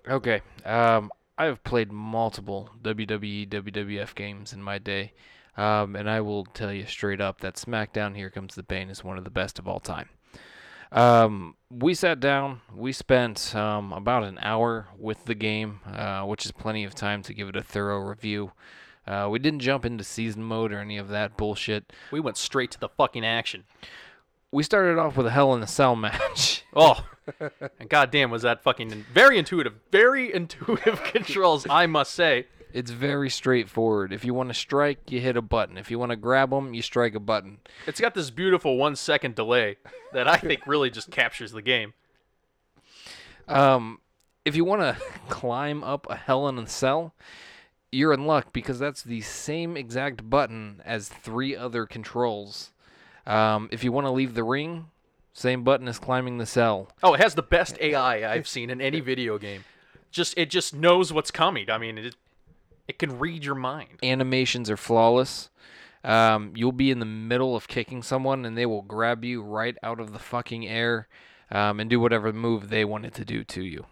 Okay. 0.08 0.42
Um, 0.64 1.10
I've 1.36 1.62
played 1.64 1.92
multiple 1.92 2.70
WWE, 2.82 3.48
WWF 3.48 4.14
games 4.14 4.52
in 4.52 4.62
my 4.62 4.78
day, 4.78 5.12
um, 5.56 5.96
and 5.96 6.08
I 6.08 6.20
will 6.20 6.44
tell 6.44 6.72
you 6.72 6.86
straight 6.86 7.20
up 7.20 7.40
that 7.40 7.56
SmackDown 7.56 8.16
Here 8.16 8.30
Comes 8.30 8.54
the 8.54 8.62
Pain 8.62 8.88
is 8.88 9.04
one 9.04 9.18
of 9.18 9.24
the 9.24 9.30
best 9.30 9.58
of 9.58 9.68
all 9.68 9.80
time. 9.80 10.08
Um, 10.92 11.56
we 11.68 11.94
sat 11.94 12.20
down, 12.20 12.60
we 12.74 12.92
spent 12.92 13.54
um, 13.54 13.92
about 13.92 14.22
an 14.22 14.38
hour 14.40 14.86
with 14.96 15.24
the 15.24 15.34
game, 15.34 15.80
uh, 15.84 16.22
which 16.22 16.46
is 16.46 16.52
plenty 16.52 16.84
of 16.84 16.94
time 16.94 17.22
to 17.24 17.34
give 17.34 17.48
it 17.48 17.56
a 17.56 17.62
thorough 17.62 17.98
review. 17.98 18.52
Uh, 19.06 19.28
we 19.30 19.38
didn't 19.38 19.60
jump 19.60 19.84
into 19.84 20.02
season 20.02 20.42
mode 20.42 20.72
or 20.72 20.78
any 20.78 20.96
of 20.96 21.08
that 21.08 21.36
bullshit. 21.36 21.92
We 22.10 22.20
went 22.20 22.36
straight 22.36 22.70
to 22.72 22.80
the 22.80 22.88
fucking 22.88 23.24
action. 23.24 23.64
We 24.56 24.62
started 24.62 24.96
off 24.96 25.18
with 25.18 25.26
a 25.26 25.30
Hell 25.30 25.52
in 25.54 25.62
a 25.62 25.66
Cell 25.66 25.94
match. 25.96 26.64
Oh, 26.74 27.04
and 27.78 27.90
goddamn, 27.90 28.30
was 28.30 28.40
that 28.40 28.62
fucking 28.62 29.04
very 29.12 29.36
intuitive, 29.36 29.74
very 29.92 30.32
intuitive 30.34 31.02
controls, 31.04 31.66
I 31.68 31.84
must 31.84 32.14
say. 32.14 32.46
It's 32.72 32.90
very 32.90 33.28
straightforward. 33.28 34.14
If 34.14 34.24
you 34.24 34.32
want 34.32 34.48
to 34.48 34.54
strike, 34.54 35.10
you 35.10 35.20
hit 35.20 35.36
a 35.36 35.42
button. 35.42 35.76
If 35.76 35.90
you 35.90 35.98
want 35.98 36.12
to 36.12 36.16
grab 36.16 36.48
them, 36.48 36.72
you 36.72 36.80
strike 36.80 37.14
a 37.14 37.20
button. 37.20 37.58
It's 37.86 38.00
got 38.00 38.14
this 38.14 38.30
beautiful 38.30 38.78
one 38.78 38.96
second 38.96 39.34
delay 39.34 39.76
that 40.14 40.26
I 40.26 40.38
think 40.38 40.66
really 40.66 40.88
just 40.88 41.10
captures 41.10 41.52
the 41.52 41.60
game. 41.60 41.92
Um, 43.48 43.98
if 44.46 44.56
you 44.56 44.64
want 44.64 44.80
to 44.80 44.96
climb 45.28 45.84
up 45.84 46.06
a 46.08 46.16
Hell 46.16 46.48
in 46.48 46.58
a 46.58 46.66
Cell, 46.66 47.14
you're 47.92 48.14
in 48.14 48.24
luck 48.24 48.54
because 48.54 48.78
that's 48.78 49.02
the 49.02 49.20
same 49.20 49.76
exact 49.76 50.30
button 50.30 50.80
as 50.86 51.10
three 51.10 51.54
other 51.54 51.84
controls. 51.84 52.72
Um, 53.26 53.68
if 53.72 53.82
you 53.82 53.92
want 53.92 54.06
to 54.06 54.10
leave 54.10 54.34
the 54.34 54.44
ring, 54.44 54.86
same 55.32 55.64
button 55.64 55.88
as 55.88 55.98
climbing 55.98 56.38
the 56.38 56.46
cell. 56.46 56.88
Oh, 57.02 57.14
it 57.14 57.20
has 57.20 57.34
the 57.34 57.42
best 57.42 57.76
AI 57.80 58.32
I've 58.32 58.48
seen 58.48 58.70
in 58.70 58.80
any 58.80 59.00
video 59.00 59.38
game. 59.38 59.64
Just 60.10 60.36
it 60.38 60.50
just 60.50 60.74
knows 60.74 61.12
what's 61.12 61.30
coming. 61.30 61.70
I 61.70 61.78
mean, 61.78 61.98
it 61.98 62.14
it 62.88 62.98
can 62.98 63.18
read 63.18 63.44
your 63.44 63.54
mind. 63.54 63.98
Animations 64.02 64.70
are 64.70 64.76
flawless. 64.76 65.50
Um, 66.04 66.52
you'll 66.54 66.72
be 66.72 66.90
in 66.90 67.00
the 67.00 67.04
middle 67.04 67.56
of 67.56 67.66
kicking 67.66 68.02
someone, 68.02 68.44
and 68.44 68.56
they 68.56 68.66
will 68.66 68.82
grab 68.82 69.24
you 69.24 69.42
right 69.42 69.76
out 69.82 69.98
of 69.98 70.12
the 70.12 70.20
fucking 70.20 70.66
air 70.66 71.08
um, 71.50 71.80
and 71.80 71.90
do 71.90 71.98
whatever 71.98 72.32
move 72.32 72.68
they 72.68 72.84
wanted 72.84 73.12
to 73.14 73.24
do 73.24 73.42
to 73.44 73.62
you. 73.62 73.86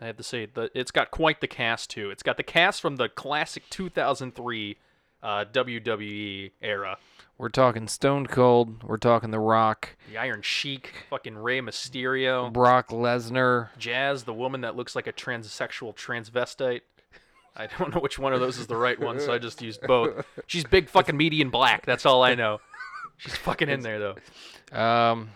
I 0.00 0.06
have 0.06 0.16
to 0.16 0.22
say, 0.22 0.46
the, 0.46 0.70
it's 0.74 0.90
got 0.90 1.10
quite 1.10 1.42
the 1.42 1.46
cast 1.46 1.90
too. 1.90 2.10
It's 2.10 2.22
got 2.22 2.38
the 2.38 2.42
cast 2.42 2.80
from 2.80 2.96
the 2.96 3.10
classic 3.10 3.68
2003 3.68 4.78
uh, 5.22 5.44
WWE 5.52 6.52
era. 6.62 6.96
We're 7.40 7.48
talking 7.48 7.88
Stone 7.88 8.26
Cold. 8.26 8.82
We're 8.82 8.98
talking 8.98 9.30
The 9.30 9.38
Rock, 9.38 9.96
The 10.10 10.18
Iron 10.18 10.42
Sheik, 10.42 10.92
fucking 11.08 11.38
Rey 11.38 11.62
Mysterio, 11.62 12.52
Brock 12.52 12.88
Lesnar, 12.88 13.70
Jazz, 13.78 14.24
the 14.24 14.34
woman 14.34 14.60
that 14.60 14.76
looks 14.76 14.94
like 14.94 15.06
a 15.06 15.12
transsexual 15.14 15.96
transvestite. 15.96 16.82
I 17.56 17.66
don't 17.78 17.94
know 17.94 18.00
which 18.02 18.18
one 18.18 18.34
of 18.34 18.40
those 18.40 18.58
is 18.58 18.66
the 18.66 18.76
right 18.76 19.00
one, 19.00 19.20
so 19.20 19.32
I 19.32 19.38
just 19.38 19.62
used 19.62 19.80
both. 19.80 20.22
She's 20.48 20.64
big, 20.64 20.90
fucking 20.90 21.16
meaty, 21.16 21.40
and 21.40 21.50
black. 21.50 21.86
That's 21.86 22.04
all 22.04 22.22
I 22.22 22.34
know. 22.34 22.60
She's 23.16 23.36
fucking 23.36 23.70
in 23.70 23.80
there 23.80 23.98
though. 23.98 24.78
um, 24.78 25.30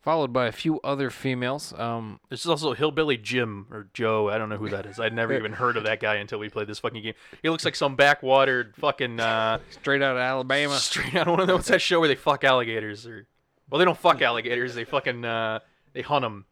followed 0.00 0.32
by 0.32 0.46
a 0.46 0.52
few 0.52 0.80
other 0.80 1.10
females. 1.10 1.72
Um, 1.78 2.20
is 2.30 2.46
also 2.46 2.72
Hillbilly 2.72 3.16
Jim 3.16 3.66
or 3.70 3.88
Joe. 3.92 4.30
I 4.30 4.38
don't 4.38 4.48
know 4.48 4.56
who 4.56 4.68
that 4.70 4.86
is. 4.86 4.98
I'd 4.98 5.14
never 5.14 5.32
even 5.38 5.52
heard 5.52 5.76
of 5.76 5.84
that 5.84 6.00
guy 6.00 6.16
until 6.16 6.38
we 6.38 6.48
played 6.48 6.66
this 6.66 6.78
fucking 6.78 7.02
game. 7.02 7.14
He 7.42 7.50
looks 7.50 7.64
like 7.64 7.76
some 7.76 7.96
backwatered 7.96 8.76
fucking 8.76 9.20
uh, 9.20 9.58
straight 9.70 10.02
out 10.02 10.16
of 10.16 10.20
Alabama. 10.20 10.76
straight 10.78 11.14
out 11.14 11.26
of 11.26 11.32
one 11.32 11.40
of 11.40 11.46
those. 11.46 11.56
What's 11.56 11.68
that 11.68 11.82
show 11.82 12.00
where 12.00 12.08
they 12.08 12.14
fuck 12.14 12.44
alligators? 12.44 13.06
Or 13.06 13.26
well, 13.70 13.78
they 13.78 13.84
don't 13.84 13.98
fuck 13.98 14.20
alligators. 14.22 14.74
They 14.74 14.84
fucking 14.84 15.24
uh, 15.24 15.60
they 15.92 16.02
hunt 16.02 16.22
them. 16.22 16.46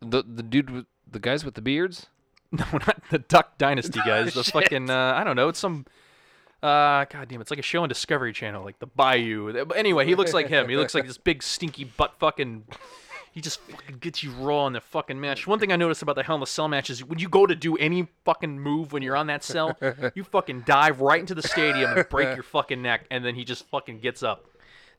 The 0.00 0.22
the 0.22 0.42
dude 0.42 0.70
with 0.70 0.86
the 1.10 1.18
guys 1.20 1.44
with 1.44 1.54
the 1.54 1.62
beards. 1.62 2.06
No, 2.52 2.64
not 2.72 3.02
the 3.10 3.18
Duck 3.18 3.58
Dynasty 3.58 3.98
guys. 4.06 4.32
The 4.32 4.44
fucking 4.44 4.88
uh, 4.88 5.14
I 5.16 5.24
don't 5.24 5.34
know. 5.34 5.48
It's 5.48 5.58
some. 5.58 5.84
Uh, 6.66 7.04
God 7.04 7.28
damn, 7.28 7.40
it's 7.40 7.50
like 7.52 7.60
a 7.60 7.62
show 7.62 7.84
on 7.84 7.88
Discovery 7.88 8.32
Channel, 8.32 8.64
like 8.64 8.80
the 8.80 8.86
Bayou. 8.86 9.64
But 9.64 9.76
Anyway, 9.76 10.04
he 10.04 10.16
looks 10.16 10.34
like 10.34 10.48
him. 10.48 10.68
He 10.68 10.76
looks 10.76 10.96
like 10.96 11.06
this 11.06 11.16
big 11.16 11.42
stinky 11.44 11.84
butt 11.84 12.14
fucking. 12.18 12.64
He 13.30 13.40
just 13.40 13.60
fucking 13.60 13.98
gets 13.98 14.24
you 14.24 14.32
raw 14.32 14.66
in 14.66 14.72
the 14.72 14.80
fucking 14.80 15.20
match. 15.20 15.46
One 15.46 15.60
thing 15.60 15.70
I 15.70 15.76
noticed 15.76 16.02
about 16.02 16.16
the 16.16 16.24
Hell 16.24 16.36
in 16.36 16.42
a 16.42 16.46
Cell 16.46 16.66
match 16.66 16.90
is 16.90 17.04
when 17.04 17.20
you 17.20 17.28
go 17.28 17.46
to 17.46 17.54
do 17.54 17.76
any 17.76 18.08
fucking 18.24 18.58
move 18.58 18.92
when 18.92 19.02
you're 19.02 19.14
on 19.14 19.28
that 19.28 19.44
cell, 19.44 19.76
you 20.14 20.24
fucking 20.24 20.62
dive 20.62 21.00
right 21.00 21.20
into 21.20 21.34
the 21.36 21.42
stadium 21.42 21.96
and 21.96 22.08
break 22.08 22.34
your 22.34 22.42
fucking 22.42 22.82
neck, 22.82 23.04
and 23.12 23.24
then 23.24 23.36
he 23.36 23.44
just 23.44 23.66
fucking 23.68 24.00
gets 24.00 24.24
up. 24.24 24.46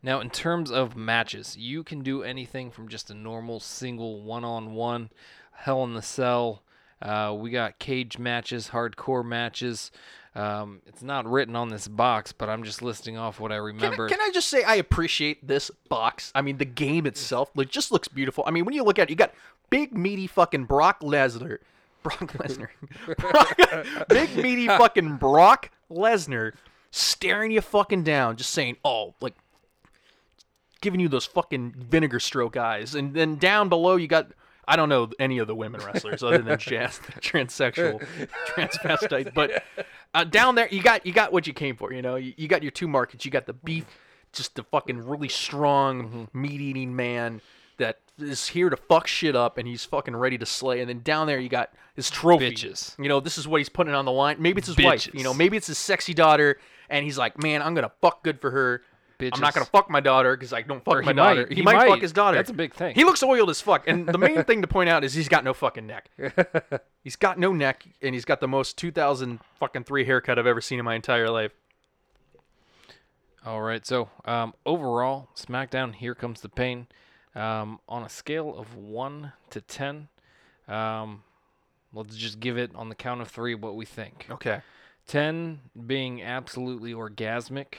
Now, 0.01 0.21
in 0.21 0.30
terms 0.30 0.71
of 0.71 0.95
matches, 0.95 1.58
you 1.58 1.84
can 1.84 2.01
do 2.01 2.23
anything 2.23 2.69
from 2.71 2.88
just 2.88 3.10
a 3.10 3.13
normal 3.13 3.60
single 3.60 4.21
one-on-one, 4.21 5.10
Hell 5.51 5.84
in 5.84 5.95
the 5.95 6.01
Cell. 6.03 6.62
Uh, 7.01 7.36
we 7.38 7.49
got 7.49 7.80
cage 7.80 8.17
matches, 8.17 8.69
hardcore 8.69 9.25
matches. 9.25 9.91
Um, 10.38 10.82
it's 10.86 11.02
not 11.02 11.26
written 11.26 11.56
on 11.56 11.69
this 11.69 11.88
box, 11.88 12.32
but 12.32 12.47
I'm 12.47 12.62
just 12.63 12.84
listing 12.84 13.17
off 13.17 13.39
what 13.39 13.52
I 13.52 13.56
Can 13.56 13.62
I, 13.62 13.65
remember. 13.65 14.08
can 14.08 14.21
I 14.21 14.30
just 14.32 14.50
say 14.50 14.62
I 14.63 14.76
appreciate 14.76 15.45
this 15.47 15.71
box? 15.89 16.32
I 16.36 16.43
mean, 16.43 16.58
the 16.58 16.65
game 16.65 17.08
itself 17.08 17.50
like, 17.56 17.69
just 17.69 17.91
looks 17.91 18.08
beautiful. 18.08 18.43
I 18.45 18.52
mean, 18.52 18.63
when 18.63 18.76
you 18.76 18.84
look 18.84 19.00
at 19.00 19.08
it, 19.08 19.10
you 19.10 19.15
got 19.15 19.34
big 19.71 19.97
meaty 19.97 20.28
fucking 20.28 20.65
Brock 20.65 21.02
Lesnar, 21.02 21.58
Brock 22.04 22.32
Lesnar, 22.34 22.69
Brock, 23.17 24.08
big 24.10 24.36
meaty 24.38 24.67
fucking 24.67 25.17
Brock 25.17 25.71
Lesnar 25.89 26.54
staring 26.91 27.50
you 27.50 27.62
fucking 27.62 28.04
down, 28.04 28.38
just 28.38 28.52
saying, 28.52 28.78
"Oh, 28.86 29.15
like." 29.19 29.34
Giving 30.80 31.00
you 31.00 31.08
those 31.10 31.26
fucking 31.26 31.73
vinegar 31.89 32.19
stroke 32.19 32.56
eyes, 32.56 32.93
and 32.93 33.15
then 33.15 33.38
down 33.38 33.67
below 33.67 33.95
you 33.95 34.08
got 34.08 34.32
I 34.67 34.75
don't 34.75 34.89
know 34.89 35.10
any 35.19 35.38
of 35.38 35.47
the 35.47 35.56
women 35.56 35.82
wrestlers 35.82 36.23
other 36.23 36.39
than 36.39 36.60
Jazz, 36.60 36.99
the 36.99 37.12
transsexual, 37.21 38.06
transvestite. 38.49 39.34
But 39.34 39.63
uh, 40.13 40.25
down 40.25 40.56
there, 40.56 40.67
you 40.69 40.82
got 40.82 41.06
you 41.06 41.13
got 41.13 41.32
what 41.32 41.47
you 41.47 41.53
came 41.53 41.77
for. 41.77 41.93
You 41.93 42.01
know, 42.01 42.15
you, 42.15 42.34
you 42.36 42.47
got 42.47 42.63
your 42.63 42.71
two 42.71 42.88
markets. 42.88 43.23
You 43.23 43.32
got 43.32 43.45
the 43.45 43.53
beef, 43.53 43.86
just 44.34 44.56
the 44.56 44.63
fucking 44.63 45.08
really 45.08 45.30
strong 45.30 46.27
meat 46.34 46.60
eating 46.60 46.95
man 46.95 47.41
that 47.77 47.99
is 48.19 48.47
here 48.47 48.69
to 48.69 48.75
fuck 48.75 49.08
shit 49.08 49.36
up, 49.36 49.58
and 49.58 49.67
he's 49.67 49.86
fucking 49.86 50.15
ready 50.15 50.38
to 50.38 50.45
slay. 50.45 50.82
And 50.82 50.89
then 50.89 51.01
down 51.01 51.27
there, 51.27 51.39
you 51.39 51.49
got 51.49 51.71
his 51.95 52.10
trophy. 52.10 52.51
Bitches. 52.51 52.97
You 52.99 53.08
know, 53.08 53.19
this 53.19 53.38
is 53.38 53.47
what 53.47 53.60
he's 53.60 53.69
putting 53.69 53.93
on 53.93 54.06
the 54.06 54.12
line. 54.12 54.38
Maybe 54.39 54.60
it's 54.60 54.67
his 54.67 54.77
wife. 54.77 55.10
You 55.13 55.23
know, 55.23 55.34
maybe 55.34 55.56
it's 55.56 55.67
his 55.67 55.77
sexy 55.77 56.13
daughter, 56.13 56.58
and 56.89 57.06
he's 57.06 57.17
like, 57.17 57.41
man, 57.41 57.62
I'm 57.62 57.73
gonna 57.73 57.91
fuck 58.01 58.23
good 58.23 58.41
for 58.41 58.51
her. 58.51 58.82
I'm 59.19 59.39
not 59.41 59.53
gonna 59.53 59.65
fuck 59.65 59.89
my 59.89 59.99
daughter 59.99 60.36
because 60.36 60.53
I 60.53 60.62
don't 60.62 60.84
fuck 60.84 60.95
Or 60.95 61.01
my 61.01 61.12
he 61.12 61.15
daughter. 61.15 61.39
might. 61.41 61.49
He, 61.49 61.56
He 61.56 61.62
might, 61.62 61.88
fuck 61.88 62.01
his 62.01 62.12
daughter. 62.12 62.38
That's 62.38 62.49
a 62.49 62.53
big 62.53 62.73
thing. 62.73 62.93
He 62.95 63.03
looks 63.03 63.23
oiled 63.23 63.49
as 63.49 63.60
fuck. 63.62 63.88
And 63.88 64.08
the 64.08 64.17
main 64.17 64.43
thing 64.45 64.62
to 64.62 64.67
point 64.67 64.89
out 64.89 65.03
is 65.03 65.13
he's 65.13 65.27
got 65.30 65.43
no 65.43 65.53
fucking 65.53 65.88
neck. 65.88 66.10
He's 67.03 67.15
got 67.15 67.39
no 67.39 67.53
neck, 67.53 67.86
and 68.01 68.13
he's 68.13 68.25
got 68.25 68.41
the 68.41 68.49
most 68.49 68.77
2000 68.77 69.39
fucking 69.62 69.86
three 69.86 70.03
haircut 70.03 70.38
I've 70.38 70.45
ever 70.45 70.60
seen 70.60 70.77
in 70.77 70.84
my 70.84 70.93
entire 70.95 71.30
life. 71.30 71.53
All 73.45 73.62
right. 73.62 73.86
So 73.86 74.10
um, 74.25 74.53
overall, 74.65 75.30
SmackDown. 75.36 75.95
Here 75.95 76.13
comes 76.13 76.41
the 76.41 76.49
pain. 76.49 76.88
Um, 77.34 77.80
on 77.88 78.03
a 78.03 78.10
scale 78.10 78.58
of 78.58 78.75
one 78.75 79.32
to 79.51 79.62
ten, 79.62 80.08
um, 80.67 81.23
let's 81.93 82.15
just 82.17 82.39
give 82.39 82.58
it 82.58 82.71
on 82.75 82.89
the 82.89 82.95
count 82.95 83.21
of 83.21 83.27
three 83.30 83.53
what 83.56 83.75
we 83.75 83.86
think. 83.86 84.25
Okay. 84.30 84.62
Ten 85.08 85.60
being 85.86 86.21
absolutely 86.21 86.93
orgasmic, 86.93 87.75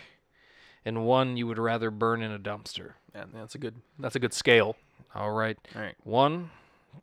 and 0.88 1.04
one 1.04 1.36
you 1.36 1.46
would 1.46 1.58
rather 1.58 1.90
burn 1.90 2.22
in 2.22 2.32
a 2.32 2.38
dumpster. 2.38 2.94
Yeah, 3.14 3.24
that's 3.32 3.54
a 3.54 3.58
good. 3.58 3.76
That's 3.98 4.16
a 4.16 4.18
good 4.18 4.32
scale. 4.32 4.74
All 5.14 5.30
right. 5.30 5.56
All 5.76 5.82
right. 5.82 5.94
One, 6.02 6.50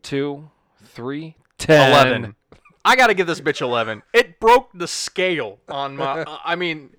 two, 0.02 0.50
three, 0.84 1.36
ten. 1.58 1.91
Eleven. 1.91 2.36
I 2.84 2.95
gotta 2.95 3.13
give 3.13 3.28
this 3.28 3.39
bitch 3.39 3.62
eleven. 3.62 4.02
It 4.12 4.39
broke 4.39 4.69
the 4.74 4.88
scale 4.88 5.60
on 5.69 5.95
my. 5.95 6.21
uh, 6.28 6.38
I 6.43 6.56
mean, 6.56 6.89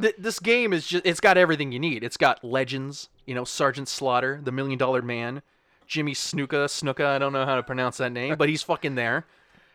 th- 0.00 0.16
this 0.18 0.38
game 0.40 0.72
is 0.72 0.86
just. 0.86 1.06
It's 1.06 1.20
got 1.20 1.38
everything 1.38 1.72
you 1.72 1.78
need. 1.78 2.04
It's 2.04 2.16
got 2.16 2.44
legends. 2.44 3.08
You 3.24 3.34
know, 3.34 3.44
Sergeant 3.44 3.88
Slaughter, 3.88 4.40
the 4.42 4.52
Million 4.52 4.78
Dollar 4.78 5.02
Man, 5.02 5.42
Jimmy 5.86 6.12
Snuka, 6.12 6.66
Snuka. 6.66 7.06
I 7.06 7.18
don't 7.18 7.32
know 7.32 7.46
how 7.46 7.56
to 7.56 7.62
pronounce 7.62 7.96
that 7.98 8.12
name, 8.12 8.36
but 8.36 8.48
he's 8.48 8.62
fucking 8.62 8.96
there. 8.96 9.26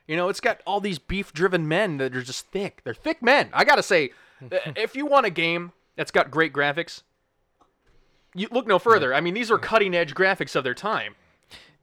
You 0.08 0.18
know, 0.18 0.28
it's 0.28 0.40
got 0.42 0.62
all 0.66 0.82
these 0.82 1.00
beef-driven 1.00 1.68
men 1.68 1.98
that 1.98 2.16
are 2.16 2.22
just 2.22 2.48
thick. 2.48 2.82
They're 2.84 2.94
thick 2.94 3.22
men. 3.22 3.50
I 3.54 3.64
gotta 3.64 3.84
say, 3.84 4.12
if 4.76 4.96
you 4.96 5.06
want 5.06 5.26
a 5.26 5.30
game 5.30 5.72
that's 5.96 6.12
got 6.12 6.32
great 6.32 6.54
graphics, 6.54 7.04
you 8.34 8.48
look 8.52 8.68
no 8.68 8.80
further. 8.80 9.14
I 9.14 9.22
mean, 9.22 9.34
these 9.34 9.52
are 9.52 9.58
cutting-edge 9.58 10.14
graphics 10.16 10.56
of 10.56 10.64
their 10.64 10.74
time 10.74 11.16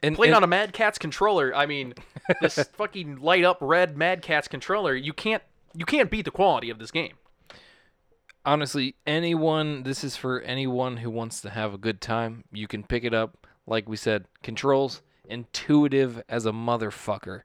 And, 0.02 0.16
played 0.16 0.28
and- 0.28 0.36
on 0.36 0.44
a 0.44 0.46
Mad 0.46 0.72
Catz 0.72 0.98
controller. 0.98 1.54
I 1.54 1.66
mean, 1.66 1.94
this 2.40 2.54
fucking 2.74 3.16
light 3.16 3.44
up 3.44 3.58
red 3.60 3.96
Mad 3.96 4.22
Catz 4.22 4.48
controller. 4.48 4.94
You 4.94 5.12
can't 5.12 5.42
you 5.74 5.84
can't 5.84 6.10
beat 6.10 6.24
the 6.24 6.30
quality 6.30 6.70
of 6.70 6.78
this 6.78 6.90
game. 6.90 7.14
honestly, 8.44 8.94
anyone, 9.06 9.82
this 9.82 10.02
is 10.02 10.16
for 10.16 10.40
anyone 10.40 10.96
who 10.98 11.10
wants 11.10 11.40
to 11.42 11.50
have 11.50 11.74
a 11.74 11.78
good 11.78 12.00
time. 12.00 12.44
You 12.50 12.66
can 12.66 12.82
pick 12.82 13.04
it 13.04 13.12
up. 13.14 13.46
Like 13.66 13.88
we 13.88 13.96
said, 13.96 14.24
controls, 14.42 15.02
intuitive 15.28 16.22
as 16.28 16.46
a 16.46 16.52
motherfucker. 16.52 17.42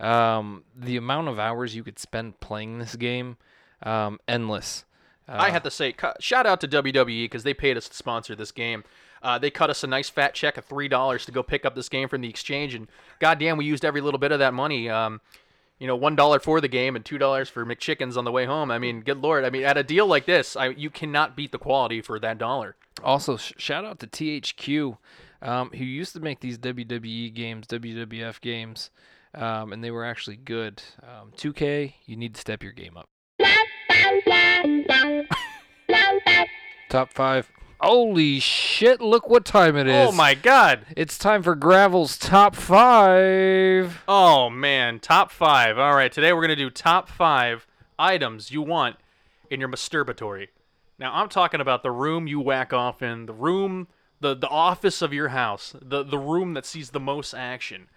Um, 0.00 0.64
the 0.74 0.96
amount 0.96 1.28
of 1.28 1.38
hours 1.38 1.76
you 1.76 1.84
could 1.84 1.98
spend 1.98 2.40
playing 2.40 2.78
this 2.78 2.96
game, 2.96 3.36
um, 3.82 4.18
endless. 4.26 4.84
I 5.28 5.50
have 5.50 5.62
to 5.64 5.70
say, 5.70 5.94
shout 6.20 6.46
out 6.46 6.60
to 6.62 6.68
WWE 6.68 7.24
because 7.24 7.42
they 7.42 7.54
paid 7.54 7.76
us 7.76 7.88
to 7.88 7.94
sponsor 7.94 8.34
this 8.34 8.52
game. 8.52 8.84
Uh, 9.22 9.38
they 9.38 9.50
cut 9.50 9.70
us 9.70 9.84
a 9.84 9.86
nice 9.86 10.08
fat 10.08 10.34
check 10.34 10.56
of 10.56 10.64
three 10.64 10.88
dollars 10.88 11.26
to 11.26 11.32
go 11.32 11.42
pick 11.42 11.64
up 11.64 11.74
this 11.74 11.88
game 11.88 12.08
from 12.08 12.20
the 12.20 12.28
exchange, 12.28 12.74
and 12.74 12.88
goddamn, 13.18 13.56
we 13.56 13.64
used 13.64 13.84
every 13.84 14.00
little 14.00 14.18
bit 14.18 14.32
of 14.32 14.38
that 14.38 14.54
money. 14.54 14.88
Um, 14.88 15.20
you 15.78 15.86
know, 15.86 15.96
one 15.96 16.16
dollar 16.16 16.40
for 16.40 16.60
the 16.60 16.68
game 16.68 16.96
and 16.96 17.04
two 17.04 17.18
dollars 17.18 17.48
for 17.48 17.64
McChickens 17.64 18.16
on 18.16 18.24
the 18.24 18.32
way 18.32 18.46
home. 18.46 18.70
I 18.70 18.78
mean, 18.78 19.00
good 19.00 19.18
lord! 19.18 19.44
I 19.44 19.50
mean, 19.50 19.64
at 19.64 19.76
a 19.76 19.82
deal 19.82 20.06
like 20.06 20.26
this, 20.26 20.56
I, 20.56 20.68
you 20.68 20.90
cannot 20.90 21.36
beat 21.36 21.52
the 21.52 21.58
quality 21.58 22.00
for 22.00 22.18
that 22.20 22.38
dollar. 22.38 22.76
Also, 23.02 23.36
sh- 23.36 23.52
shout 23.56 23.84
out 23.84 24.00
to 24.00 24.06
THQ, 24.06 24.98
um, 25.42 25.70
who 25.70 25.84
used 25.84 26.12
to 26.14 26.20
make 26.20 26.40
these 26.40 26.58
WWE 26.58 27.32
games, 27.32 27.66
WWF 27.66 28.40
games, 28.40 28.90
um, 29.34 29.72
and 29.72 29.82
they 29.82 29.90
were 29.90 30.04
actually 30.04 30.36
good. 30.36 30.82
Um, 31.02 31.32
2K, 31.36 31.94
you 32.06 32.16
need 32.16 32.34
to 32.34 32.40
step 32.40 32.62
your 32.62 32.72
game 32.72 32.96
up. 32.96 33.08
Top 36.88 37.12
five. 37.12 37.50
Holy 37.80 38.40
shit, 38.40 39.00
look 39.00 39.28
what 39.28 39.44
time 39.44 39.76
it 39.76 39.86
is. 39.86 40.08
Oh 40.08 40.10
my 40.10 40.34
god! 40.34 40.86
It's 40.96 41.16
time 41.16 41.42
for 41.42 41.54
Gravel's 41.54 42.18
top 42.18 42.56
five. 42.56 44.02
Oh 44.08 44.50
man, 44.50 44.98
top 44.98 45.30
five. 45.30 45.78
All 45.78 45.94
right, 45.94 46.10
today 46.10 46.32
we're 46.32 46.40
gonna 46.40 46.56
do 46.56 46.70
top 46.70 47.08
five 47.08 47.66
items 47.98 48.50
you 48.50 48.62
want 48.62 48.96
in 49.50 49.60
your 49.60 49.68
masturbatory. 49.68 50.48
Now 50.98 51.12
I'm 51.14 51.28
talking 51.28 51.60
about 51.60 51.82
the 51.82 51.92
room 51.92 52.26
you 52.26 52.40
whack 52.40 52.72
off 52.72 53.00
in, 53.00 53.26
the 53.26 53.32
room, 53.32 53.86
the 54.20 54.34
the 54.34 54.48
office 54.48 55.00
of 55.00 55.12
your 55.12 55.28
house, 55.28 55.76
the 55.80 56.02
the 56.02 56.18
room 56.18 56.54
that 56.54 56.66
sees 56.66 56.90
the 56.90 57.00
most 57.00 57.32
action. 57.32 57.88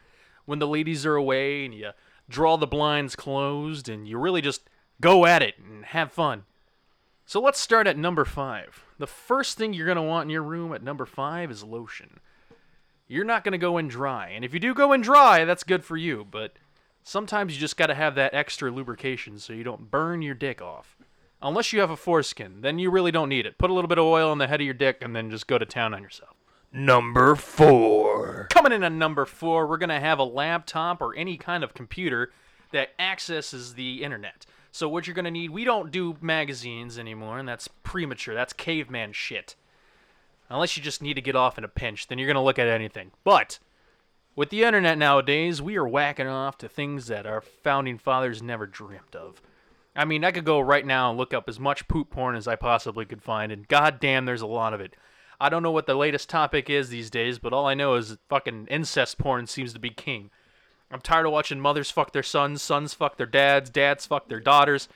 When 0.45 0.59
the 0.59 0.67
ladies 0.67 1.05
are 1.05 1.15
away 1.15 1.65
and 1.65 1.73
you 1.73 1.91
draw 2.29 2.57
the 2.57 2.67
blinds 2.67 3.15
closed 3.15 3.89
and 3.89 4.07
you 4.07 4.19
really 4.19 4.41
just 4.41 4.69
go 5.01 5.25
at 5.25 5.41
it 5.41 5.55
and 5.57 5.83
have 5.85 6.11
fun. 6.11 6.43
So 7.25 7.41
let's 7.41 7.59
start 7.59 7.87
at 7.87 7.97
number 7.97 8.25
five. 8.25 8.85
The 8.97 9.07
first 9.07 9.57
thing 9.57 9.73
you're 9.73 9.87
gonna 9.87 10.03
want 10.03 10.27
in 10.27 10.29
your 10.29 10.43
room 10.43 10.73
at 10.73 10.83
number 10.83 11.05
five 11.05 11.51
is 11.51 11.63
lotion 11.63 12.19
you're 13.11 13.25
not 13.25 13.43
going 13.43 13.51
to 13.51 13.57
go 13.57 13.77
in 13.77 13.89
dry. 13.89 14.29
And 14.29 14.45
if 14.45 14.53
you 14.53 14.59
do 14.59 14.73
go 14.73 14.93
in 14.93 15.01
dry, 15.01 15.43
that's 15.43 15.65
good 15.65 15.83
for 15.83 15.97
you, 15.97 16.25
but 16.31 16.53
sometimes 17.03 17.53
you 17.53 17.59
just 17.59 17.75
got 17.75 17.87
to 17.87 17.93
have 17.93 18.15
that 18.15 18.33
extra 18.33 18.71
lubrication 18.71 19.37
so 19.37 19.51
you 19.51 19.65
don't 19.65 19.91
burn 19.91 20.21
your 20.21 20.33
dick 20.33 20.61
off. 20.61 20.95
Unless 21.41 21.73
you 21.73 21.81
have 21.81 21.89
a 21.89 21.97
foreskin, 21.97 22.61
then 22.61 22.79
you 22.79 22.89
really 22.89 23.11
don't 23.11 23.27
need 23.27 23.45
it. 23.45 23.57
Put 23.57 23.69
a 23.69 23.73
little 23.73 23.89
bit 23.89 23.97
of 23.97 24.05
oil 24.05 24.31
on 24.31 24.37
the 24.37 24.47
head 24.47 24.61
of 24.61 24.65
your 24.65 24.73
dick 24.73 24.99
and 25.01 25.13
then 25.13 25.29
just 25.29 25.47
go 25.47 25.57
to 25.57 25.65
town 25.65 25.93
on 25.93 26.01
yourself. 26.01 26.37
Number 26.71 27.35
four. 27.35 28.47
Coming 28.49 28.71
in 28.71 28.83
at 28.83 28.93
number 28.93 29.25
four, 29.25 29.67
we're 29.67 29.77
going 29.77 29.89
to 29.89 29.99
have 29.99 30.19
a 30.19 30.23
laptop 30.23 31.01
or 31.01 31.13
any 31.13 31.35
kind 31.35 31.65
of 31.65 31.73
computer 31.73 32.31
that 32.71 32.91
accesses 32.97 33.73
the 33.73 34.03
internet. 34.03 34.45
So, 34.71 34.87
what 34.87 35.05
you're 35.05 35.13
to 35.25 35.31
need, 35.31 35.49
we 35.49 35.65
don't 35.65 35.91
do 35.91 36.15
magazines 36.21 36.97
anymore, 36.97 37.39
and 37.39 37.47
that's 37.47 37.67
premature. 37.83 38.33
That's 38.33 38.53
caveman 38.53 39.11
shit. 39.11 39.55
Unless 40.49 40.77
you 40.77 40.83
just 40.83 41.01
need 41.01 41.15
to 41.15 41.21
get 41.21 41.35
off 41.35 41.57
in 41.57 41.63
a 41.63 41.69
pinch, 41.69 42.07
then 42.07 42.17
you're 42.17 42.27
to 42.35 42.41
look 42.41 42.59
at 42.59 42.67
anything. 42.67 43.11
But 43.23 43.59
with 44.35 44.49
the 44.49 44.63
internet 44.63 44.97
nowadays, 44.97 45.61
we 45.61 45.75
are 45.75 45.87
whacking 45.87 46.27
off 46.27 46.57
to 46.59 46.69
things 46.69 47.07
that 47.07 47.25
our 47.25 47.41
founding 47.41 47.97
fathers 47.97 48.41
never 48.41 48.65
dreamt 48.65 49.15
of. 49.15 49.41
I 49.93 50.05
mean, 50.05 50.23
I 50.23 50.31
could 50.31 50.45
go 50.45 50.59
right 50.61 50.85
now 50.85 51.09
and 51.09 51.17
look 51.17 51.33
up 51.33 51.49
as 51.49 51.59
much 51.59 51.87
poop 51.89 52.09
porn 52.09 52.35
as 52.35 52.47
I 52.47 52.55
possibly 52.55 53.05
could 53.05 53.21
find, 53.21 53.51
and 53.51 53.67
goddamn, 53.67 54.25
there's 54.25 54.41
a 54.41 54.47
lot 54.47 54.73
of 54.73 54.79
it. 54.79 54.95
I 55.39 55.49
don't 55.49 55.63
know 55.63 55.71
what 55.71 55.85
the 55.85 55.95
latest 55.95 56.29
topic 56.29 56.69
is 56.69 56.87
these 56.89 57.09
days, 57.09 57.39
but 57.39 57.51
all 57.51 57.65
I 57.65 57.73
know 57.73 57.95
is 57.95 58.17
fucking 58.29 58.67
incest 58.69 59.17
porn 59.17 59.47
seems 59.47 59.73
to 59.73 59.79
be 59.79 59.89
king. 59.89 60.29
I'm 60.91 61.01
tired 61.01 61.25
of 61.25 61.31
watching 61.31 61.59
mothers 61.59 61.89
fuck 61.91 62.11
their 62.11 62.23
sons, 62.23 62.61
sons 62.61 62.93
fuck 62.93 63.17
their 63.17 63.25
dads, 63.25 63.69
dads 63.69 64.05
fuck 64.05 64.27
their 64.27 64.39
daughters. 64.39 64.89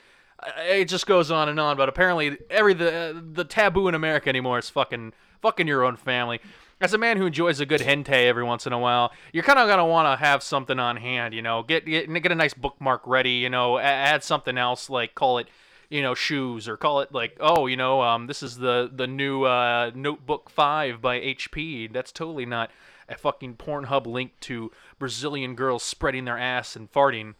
It 0.57 0.85
just 0.85 1.07
goes 1.07 1.31
on 1.31 1.47
and 1.47 1.59
on. 1.59 1.77
But 1.77 1.89
apparently, 1.89 2.37
every 2.49 2.73
the 2.73 3.23
the 3.33 3.45
taboo 3.45 3.87
in 3.87 3.95
America 3.95 4.29
anymore 4.29 4.59
is 4.59 4.69
fucking 4.69 5.13
fucking 5.41 5.67
your 5.67 5.83
own 5.83 5.95
family. 5.95 6.39
As 6.81 6.93
a 6.93 6.97
man 6.97 7.15
who 7.15 7.27
enjoys 7.27 7.61
a 7.61 7.65
good 7.65 7.79
hentai 7.79 8.25
every 8.25 8.43
once 8.43 8.67
in 8.67 8.73
a 8.73 8.79
while, 8.79 9.13
you're 9.31 9.43
kind 9.43 9.59
of 9.59 9.67
gonna 9.67 9.85
want 9.85 10.07
to 10.07 10.23
have 10.23 10.43
something 10.43 10.77
on 10.77 10.97
hand. 10.97 11.33
You 11.33 11.41
know, 11.41 11.63
get 11.63 11.85
get 11.85 12.11
get 12.13 12.31
a 12.31 12.35
nice 12.35 12.53
bookmark 12.53 13.01
ready. 13.05 13.31
You 13.31 13.49
know, 13.49 13.77
add 13.77 14.23
something 14.23 14.57
else 14.57 14.89
like 14.89 15.15
call 15.15 15.37
it 15.37 15.47
you 15.89 16.01
know 16.01 16.13
shoes 16.13 16.67
or 16.67 16.77
call 16.77 17.01
it 17.01 17.13
like 17.13 17.37
oh 17.39 17.67
you 17.67 17.77
know 17.77 18.01
um 18.01 18.25
this 18.25 18.41
is 18.41 18.57
the 18.57 18.89
the 18.91 19.05
new 19.05 19.43
uh 19.43 19.91
notebook 19.93 20.49
5 20.49 20.99
by 20.99 21.19
HP 21.19 21.93
that's 21.93 22.11
totally 22.11 22.45
not 22.45 22.71
a 23.09 23.17
fucking 23.17 23.55
Pornhub 23.55 24.05
link 24.05 24.31
to 24.41 24.71
Brazilian 24.99 25.55
girls 25.55 25.83
spreading 25.83 26.25
their 26.25 26.37
ass 26.37 26.75
and 26.75 26.91
farting 26.91 27.35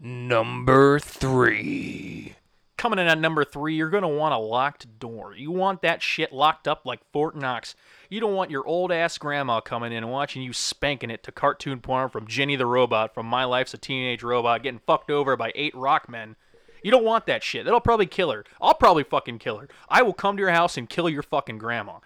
Number 0.00 0.98
three. 0.98 2.34
coming 2.76 2.98
in 2.98 3.06
at 3.06 3.18
number 3.18 3.44
three, 3.44 3.74
you're 3.76 3.88
gonna 3.90 4.08
want 4.08 4.34
a 4.34 4.38
locked 4.38 4.98
door. 4.98 5.34
You 5.34 5.50
want 5.50 5.82
that 5.82 6.02
shit 6.02 6.32
locked 6.32 6.68
up 6.68 6.84
like 6.84 7.00
Fort 7.12 7.36
Knox. 7.36 7.74
You 8.10 8.20
don't 8.20 8.34
want 8.34 8.50
your 8.50 8.66
old 8.66 8.92
ass 8.92 9.16
grandma 9.18 9.60
coming 9.60 9.92
in 9.92 10.02
and 10.04 10.12
watching 10.12 10.42
you 10.42 10.52
spanking 10.52 11.10
it 11.10 11.22
to 11.24 11.32
cartoon 11.32 11.80
porn 11.80 12.10
from 12.10 12.26
Jenny 12.26 12.56
the 12.56 12.66
Robot, 12.66 13.14
from 13.14 13.26
My 13.26 13.44
Life's 13.44 13.72
a 13.74 13.78
Teenage 13.78 14.22
Robot, 14.22 14.62
getting 14.62 14.80
fucked 14.86 15.10
over 15.10 15.36
by 15.36 15.52
eight 15.54 15.74
rock 15.74 16.08
men. 16.08 16.36
You 16.82 16.90
don't 16.90 17.04
want 17.04 17.24
that 17.26 17.42
shit. 17.42 17.64
That'll 17.64 17.80
probably 17.80 18.04
kill 18.04 18.30
her. 18.30 18.44
I'll 18.60 18.74
probably 18.74 19.04
fucking 19.04 19.38
kill 19.38 19.56
her. 19.58 19.68
I 19.88 20.02
will 20.02 20.12
come 20.12 20.36
to 20.36 20.40
your 20.42 20.50
house 20.50 20.76
and 20.76 20.86
kill 20.90 21.08
your 21.08 21.22
fucking 21.22 21.56
grandma. 21.56 22.00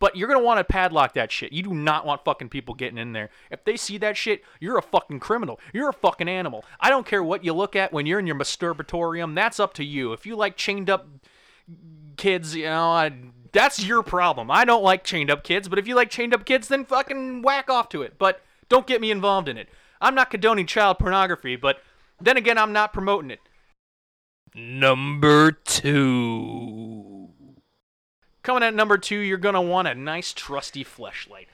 But 0.00 0.16
you're 0.16 0.26
gonna 0.26 0.42
want 0.42 0.58
to 0.58 0.64
padlock 0.64 1.14
that 1.14 1.30
shit. 1.30 1.52
You 1.52 1.62
do 1.62 1.74
not 1.74 2.04
want 2.04 2.24
fucking 2.24 2.48
people 2.48 2.74
getting 2.74 2.98
in 2.98 3.12
there. 3.12 3.30
If 3.50 3.64
they 3.64 3.76
see 3.76 3.98
that 3.98 4.16
shit, 4.16 4.42
you're 4.58 4.78
a 4.78 4.82
fucking 4.82 5.20
criminal. 5.20 5.60
You're 5.72 5.90
a 5.90 5.92
fucking 5.92 6.28
animal. 6.28 6.64
I 6.80 6.90
don't 6.90 7.06
care 7.06 7.22
what 7.22 7.44
you 7.44 7.52
look 7.52 7.76
at 7.76 7.92
when 7.92 8.06
you're 8.06 8.18
in 8.18 8.26
your 8.26 8.36
masturbatorium. 8.36 9.34
That's 9.34 9.60
up 9.60 9.74
to 9.74 9.84
you. 9.84 10.12
If 10.12 10.26
you 10.26 10.34
like 10.34 10.56
chained 10.56 10.90
up 10.90 11.06
kids, 12.16 12.56
you 12.56 12.64
know, 12.64 12.90
I, 12.90 13.12
that's 13.52 13.84
your 13.84 14.02
problem. 14.02 14.50
I 14.50 14.64
don't 14.64 14.82
like 14.82 15.04
chained 15.04 15.30
up 15.30 15.44
kids, 15.44 15.68
but 15.68 15.78
if 15.78 15.86
you 15.86 15.94
like 15.94 16.10
chained 16.10 16.34
up 16.34 16.44
kids, 16.44 16.68
then 16.68 16.84
fucking 16.86 17.42
whack 17.42 17.68
off 17.68 17.90
to 17.90 18.02
it. 18.02 18.14
But 18.18 18.40
don't 18.70 18.86
get 18.86 19.00
me 19.02 19.10
involved 19.10 19.48
in 19.48 19.58
it. 19.58 19.68
I'm 20.00 20.14
not 20.14 20.30
condoning 20.30 20.66
child 20.66 20.98
pornography, 20.98 21.56
but 21.56 21.82
then 22.20 22.38
again, 22.38 22.56
I'm 22.56 22.72
not 22.72 22.94
promoting 22.94 23.30
it. 23.30 23.40
Number 24.54 25.52
two. 25.52 27.09
Coming 28.42 28.62
at 28.62 28.74
number 28.74 28.96
two, 28.96 29.18
you're 29.18 29.38
going 29.38 29.54
to 29.54 29.60
want 29.60 29.88
a 29.88 29.94
nice, 29.94 30.32
trusty 30.32 30.84
fleshlight. 30.84 31.46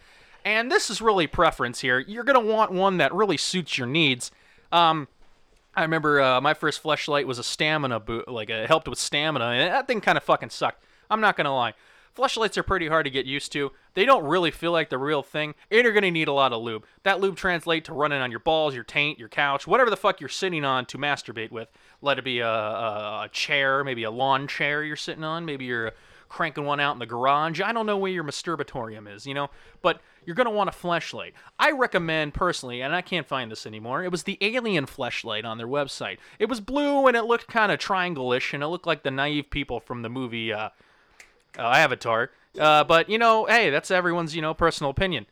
And 0.45 0.71
this 0.71 0.91
is 0.91 1.01
really 1.01 1.27
preference 1.27 1.81
here. 1.81 1.99
You're 1.99 2.25
going 2.25 2.41
to 2.41 2.53
want 2.53 2.71
one 2.71 2.99
that 2.99 3.13
really 3.13 3.37
suits 3.37 3.77
your 3.77 3.89
needs. 3.89 4.31
Um, 4.71 5.09
I 5.77 5.83
remember 5.83 6.23
uh, 6.23 6.41
my 6.41 6.55
first 6.55 6.83
fleshlight 6.83 7.27
was 7.27 7.39
a 7.39 7.45
stamina 7.45 8.01
boot, 8.01 8.29
like 8.29 8.49
it 8.49 8.67
helped 8.67 8.89
with 8.89 8.99
stamina, 8.99 9.45
and 9.45 9.73
that 9.73 9.87
thing 9.87 10.01
kind 10.01 10.17
of 10.17 10.25
fucking 10.25 10.49
sucked. 10.49 10.83
I'm 11.11 11.21
not 11.21 11.37
gonna 11.37 11.55
lie. 11.55 11.75
Fleshlights 12.17 12.57
are 12.57 12.63
pretty 12.63 12.89
hard 12.89 13.05
to 13.05 13.11
get 13.11 13.27
used 13.27 13.53
to. 13.53 13.71
They 13.93 14.07
don't 14.07 14.25
really 14.25 14.51
feel 14.51 14.73
like 14.73 14.89
the 14.89 14.97
real 14.97 15.23
thing, 15.23 15.55
and 15.71 15.83
you're 15.85 15.93
gonna 15.93 16.11
need 16.11 16.29
a 16.29 16.33
lot 16.33 16.55
of 16.55 16.63
lube. 16.63 16.87
That 17.03 17.21
lube 17.21 17.37
translates 17.37 17.89
to 17.89 17.93
running 17.93 18.23
on 18.23 18.31
your 18.31 18.41
balls, 18.41 18.75
your 18.75 18.85
taint, 18.85 19.19
your 19.19 19.29
couch, 19.29 19.67
whatever 19.67 19.91
the 19.91 19.99
fuck 19.99 20.19
you're 20.19 20.31
sitting 20.31 20.65
on 20.65 20.87
to 20.87 20.97
masturbate 20.97 21.51
with. 21.51 21.69
Let 22.01 22.19
it 22.19 22.25
be 22.25 22.39
a, 22.39 22.49
a, 22.49 23.25
a 23.25 23.29
chair, 23.31 23.85
maybe 23.85 24.05
a 24.05 24.11
lawn 24.11 24.49
chair 24.49 24.83
you're 24.83 24.97
sitting 24.97 25.25
on, 25.25 25.45
maybe 25.45 25.67
you're 25.67 25.93
cranking 26.29 26.65
one 26.65 26.81
out 26.81 26.93
in 26.93 26.99
the 26.99 27.07
garage. 27.07 27.61
I 27.61 27.73
don't 27.73 27.87
know 27.87 27.97
where 27.97 28.13
your 28.13 28.25
masturbatorium 28.25 29.13
is, 29.13 29.27
you 29.27 29.35
know, 29.35 29.51
but 29.83 30.01
you're 30.25 30.35
going 30.35 30.47
to 30.47 30.51
want 30.51 30.69
a 30.69 30.73
fleshlight. 30.73 31.33
I 31.59 31.71
recommend 31.71 32.35
personally, 32.35 32.81
and 32.83 32.95
I 32.95 33.01
can't 33.01 33.27
find 33.27 33.51
this 33.51 33.67
anymore, 33.67 34.03
it 34.05 34.11
was 34.11 34.25
the 34.25 34.39
Alien 34.41 34.87
fleshlight 34.87 35.45
on 35.45 35.59
their 35.59 35.69
website. 35.69 36.19
It 36.39 36.49
was 36.49 36.61
blue 36.61 37.07
and 37.07 37.17
it 37.17 37.25
looked 37.25 37.47
kind 37.47 37.71
of 37.71 37.79
triangle-ish 37.79 38.53
and 38.53 38.63
it 38.63 38.69
looked 38.69 38.87
like 38.87 39.03
the 39.03 39.11
Na'vi 39.11 39.49
people 39.49 39.81
from 39.81 40.03
the 40.03 40.09
movie 40.09 40.53
uh, 40.53 40.71
uh, 41.59 41.63
Avatar. 41.63 42.31
Uh, 42.59 42.85
but, 42.85 43.09
you 43.09 43.19
know, 43.19 43.45
hey, 43.47 43.71
that's 43.71 43.91
everyone's, 43.91 44.35
you 44.35 44.43
know, 44.43 44.55
personal 44.55 44.91
opinion. 44.91 45.27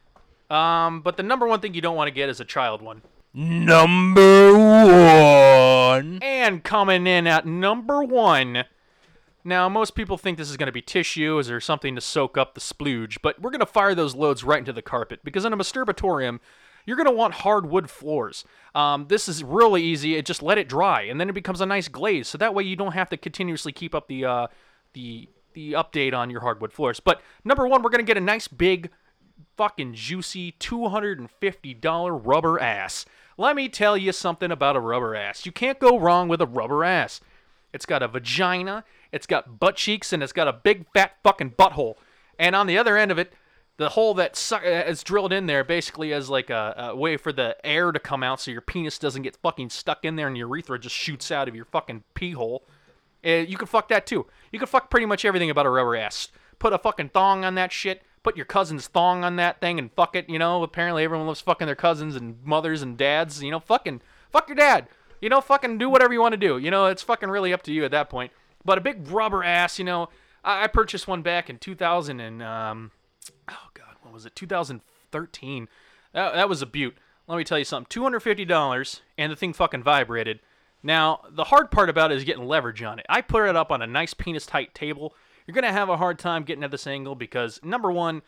Um, 0.50 1.00
but 1.00 1.16
the 1.16 1.22
number 1.22 1.46
one 1.46 1.60
thing 1.60 1.74
you 1.74 1.80
don't 1.80 1.96
want 1.96 2.08
to 2.08 2.14
get 2.14 2.28
is 2.28 2.38
a 2.38 2.44
child 2.44 2.82
one. 2.82 3.02
Number 3.32 4.56
one. 4.56 6.20
And 6.22 6.62
coming 6.62 7.06
in 7.06 7.26
at 7.26 7.46
number 7.46 8.04
one. 8.04 8.64
Now, 9.44 9.68
most 9.68 9.94
people 9.94 10.16
think 10.16 10.38
this 10.38 10.50
is 10.50 10.56
going 10.56 10.68
to 10.68 10.72
be 10.72 10.80
tissue 10.80 11.38
or 11.38 11.60
something 11.60 11.94
to 11.94 12.00
soak 12.00 12.38
up 12.38 12.54
the 12.54 12.60
splooge, 12.60 13.18
but 13.22 13.40
we're 13.40 13.50
going 13.50 13.60
to 13.60 13.66
fire 13.66 13.94
those 13.94 14.14
loads 14.14 14.42
right 14.42 14.58
into 14.58 14.72
the 14.72 14.80
carpet 14.80 15.20
because 15.22 15.44
in 15.44 15.52
a 15.52 15.56
masturbatorium, 15.56 16.40
you're 16.86 16.96
going 16.96 17.08
to 17.08 17.12
want 17.12 17.34
hardwood 17.34 17.90
floors. 17.90 18.44
Um, 18.74 19.06
this 19.08 19.28
is 19.28 19.44
really 19.44 19.82
easy. 19.82 20.16
It 20.16 20.24
just 20.24 20.42
let 20.42 20.56
it 20.56 20.68
dry, 20.68 21.02
and 21.02 21.20
then 21.20 21.28
it 21.28 21.34
becomes 21.34 21.60
a 21.60 21.66
nice 21.66 21.88
glaze. 21.88 22.28
So 22.28 22.38
that 22.38 22.54
way 22.54 22.62
you 22.62 22.76
don't 22.76 22.92
have 22.92 23.10
to 23.10 23.16
continuously 23.16 23.72
keep 23.72 23.94
up 23.94 24.08
the 24.08 24.24
uh, 24.24 24.46
the 24.94 25.28
the 25.52 25.72
update 25.72 26.14
on 26.14 26.30
your 26.30 26.40
hardwood 26.40 26.72
floors. 26.72 27.00
But 27.00 27.20
number 27.44 27.66
one, 27.68 27.82
we're 27.82 27.90
going 27.90 28.04
to 28.04 28.10
get 28.10 28.16
a 28.16 28.20
nice 28.20 28.48
big 28.48 28.90
fucking 29.56 29.94
juicy 29.94 30.52
$250 30.52 32.20
rubber 32.24 32.60
ass. 32.60 33.06
Let 33.36 33.56
me 33.56 33.68
tell 33.68 33.96
you 33.96 34.12
something 34.12 34.50
about 34.50 34.76
a 34.76 34.80
rubber 34.80 35.14
ass. 35.14 35.46
You 35.46 35.52
can't 35.52 35.78
go 35.78 35.98
wrong 35.98 36.28
with 36.28 36.40
a 36.40 36.46
rubber 36.46 36.84
ass. 36.84 37.20
It's 37.74 37.84
got 37.86 38.02
a 38.02 38.08
vagina, 38.08 38.84
it's 39.12 39.26
got 39.26 39.58
butt 39.58 39.76
cheeks, 39.76 40.12
and 40.12 40.22
it's 40.22 40.32
got 40.32 40.48
a 40.48 40.52
big 40.52 40.86
fat 40.94 41.16
fucking 41.22 41.50
butthole. 41.50 41.96
And 42.38 42.54
on 42.56 42.68
the 42.68 42.78
other 42.78 42.96
end 42.96 43.10
of 43.10 43.18
it, 43.18 43.32
the 43.76 43.90
hole 43.90 44.14
that 44.14 44.36
su- 44.36 44.54
uh, 44.56 44.84
is 44.86 45.02
drilled 45.02 45.32
in 45.32 45.46
there 45.46 45.64
basically 45.64 46.12
as 46.12 46.30
like 46.30 46.48
a, 46.50 46.92
a 46.92 46.96
way 46.96 47.16
for 47.16 47.32
the 47.32 47.56
air 47.66 47.90
to 47.90 47.98
come 47.98 48.22
out 48.22 48.40
so 48.40 48.52
your 48.52 48.60
penis 48.60 48.98
doesn't 48.98 49.22
get 49.22 49.36
fucking 49.36 49.70
stuck 49.70 50.04
in 50.04 50.14
there 50.14 50.28
and 50.28 50.36
your 50.36 50.48
urethra 50.48 50.78
just 50.78 50.94
shoots 50.94 51.32
out 51.32 51.48
of 51.48 51.56
your 51.56 51.64
fucking 51.64 52.04
pee 52.14 52.30
hole. 52.30 52.64
Uh, 53.26 53.30
you 53.30 53.56
can 53.56 53.66
fuck 53.66 53.88
that 53.88 54.06
too. 54.06 54.26
You 54.52 54.60
can 54.60 54.68
fuck 54.68 54.90
pretty 54.90 55.06
much 55.06 55.24
everything 55.24 55.50
about 55.50 55.66
a 55.66 55.70
rubber 55.70 55.96
ass. 55.96 56.28
Put 56.60 56.72
a 56.72 56.78
fucking 56.78 57.08
thong 57.08 57.44
on 57.44 57.56
that 57.56 57.72
shit. 57.72 58.02
Put 58.22 58.36
your 58.36 58.46
cousin's 58.46 58.86
thong 58.86 59.24
on 59.24 59.36
that 59.36 59.60
thing 59.60 59.78
and 59.78 59.90
fuck 59.92 60.14
it. 60.14 60.28
You 60.28 60.38
know, 60.38 60.62
apparently 60.62 61.02
everyone 61.02 61.26
loves 61.26 61.40
fucking 61.40 61.66
their 61.66 61.74
cousins 61.74 62.14
and 62.14 62.36
mothers 62.44 62.82
and 62.82 62.96
dads. 62.96 63.42
You 63.42 63.50
know, 63.50 63.60
fucking 63.60 64.02
fuck 64.30 64.48
your 64.48 64.56
dad. 64.56 64.86
You 65.24 65.30
know, 65.30 65.40
fucking 65.40 65.78
do 65.78 65.88
whatever 65.88 66.12
you 66.12 66.20
want 66.20 66.34
to 66.34 66.36
do. 66.36 66.58
You 66.58 66.70
know, 66.70 66.84
it's 66.84 67.02
fucking 67.02 67.30
really 67.30 67.54
up 67.54 67.62
to 67.62 67.72
you 67.72 67.86
at 67.86 67.92
that 67.92 68.10
point. 68.10 68.30
But 68.62 68.76
a 68.76 68.82
big 68.82 69.08
rubber 69.08 69.42
ass, 69.42 69.78
you 69.78 69.84
know, 69.86 70.10
I, 70.44 70.64
I 70.64 70.66
purchased 70.66 71.08
one 71.08 71.22
back 71.22 71.48
in 71.48 71.56
2000 71.56 72.20
and 72.20 72.42
um, 72.42 72.90
oh 73.50 73.68
god, 73.72 73.94
what 74.02 74.12
was 74.12 74.26
it? 74.26 74.36
2013. 74.36 75.66
That, 76.12 76.34
that 76.34 76.46
was 76.50 76.60
a 76.60 76.66
beaut. 76.66 76.98
Let 77.26 77.38
me 77.38 77.44
tell 77.44 77.58
you 77.58 77.64
something. 77.64 78.02
$250 78.02 79.00
and 79.16 79.32
the 79.32 79.36
thing 79.36 79.54
fucking 79.54 79.82
vibrated. 79.82 80.40
Now, 80.82 81.22
the 81.30 81.44
hard 81.44 81.70
part 81.70 81.88
about 81.88 82.12
it 82.12 82.18
is 82.18 82.24
getting 82.24 82.44
leverage 82.44 82.82
on 82.82 82.98
it. 82.98 83.06
I 83.08 83.22
put 83.22 83.48
it 83.48 83.56
up 83.56 83.72
on 83.72 83.80
a 83.80 83.86
nice 83.86 84.12
penis 84.12 84.44
tight 84.44 84.74
table. 84.74 85.14
You're 85.46 85.54
going 85.54 85.64
to 85.64 85.72
have 85.72 85.88
a 85.88 85.96
hard 85.96 86.18
time 86.18 86.42
getting 86.42 86.64
at 86.64 86.70
this 86.70 86.86
angle 86.86 87.14
because 87.14 87.60
number 87.62 87.90
1, 87.90 88.20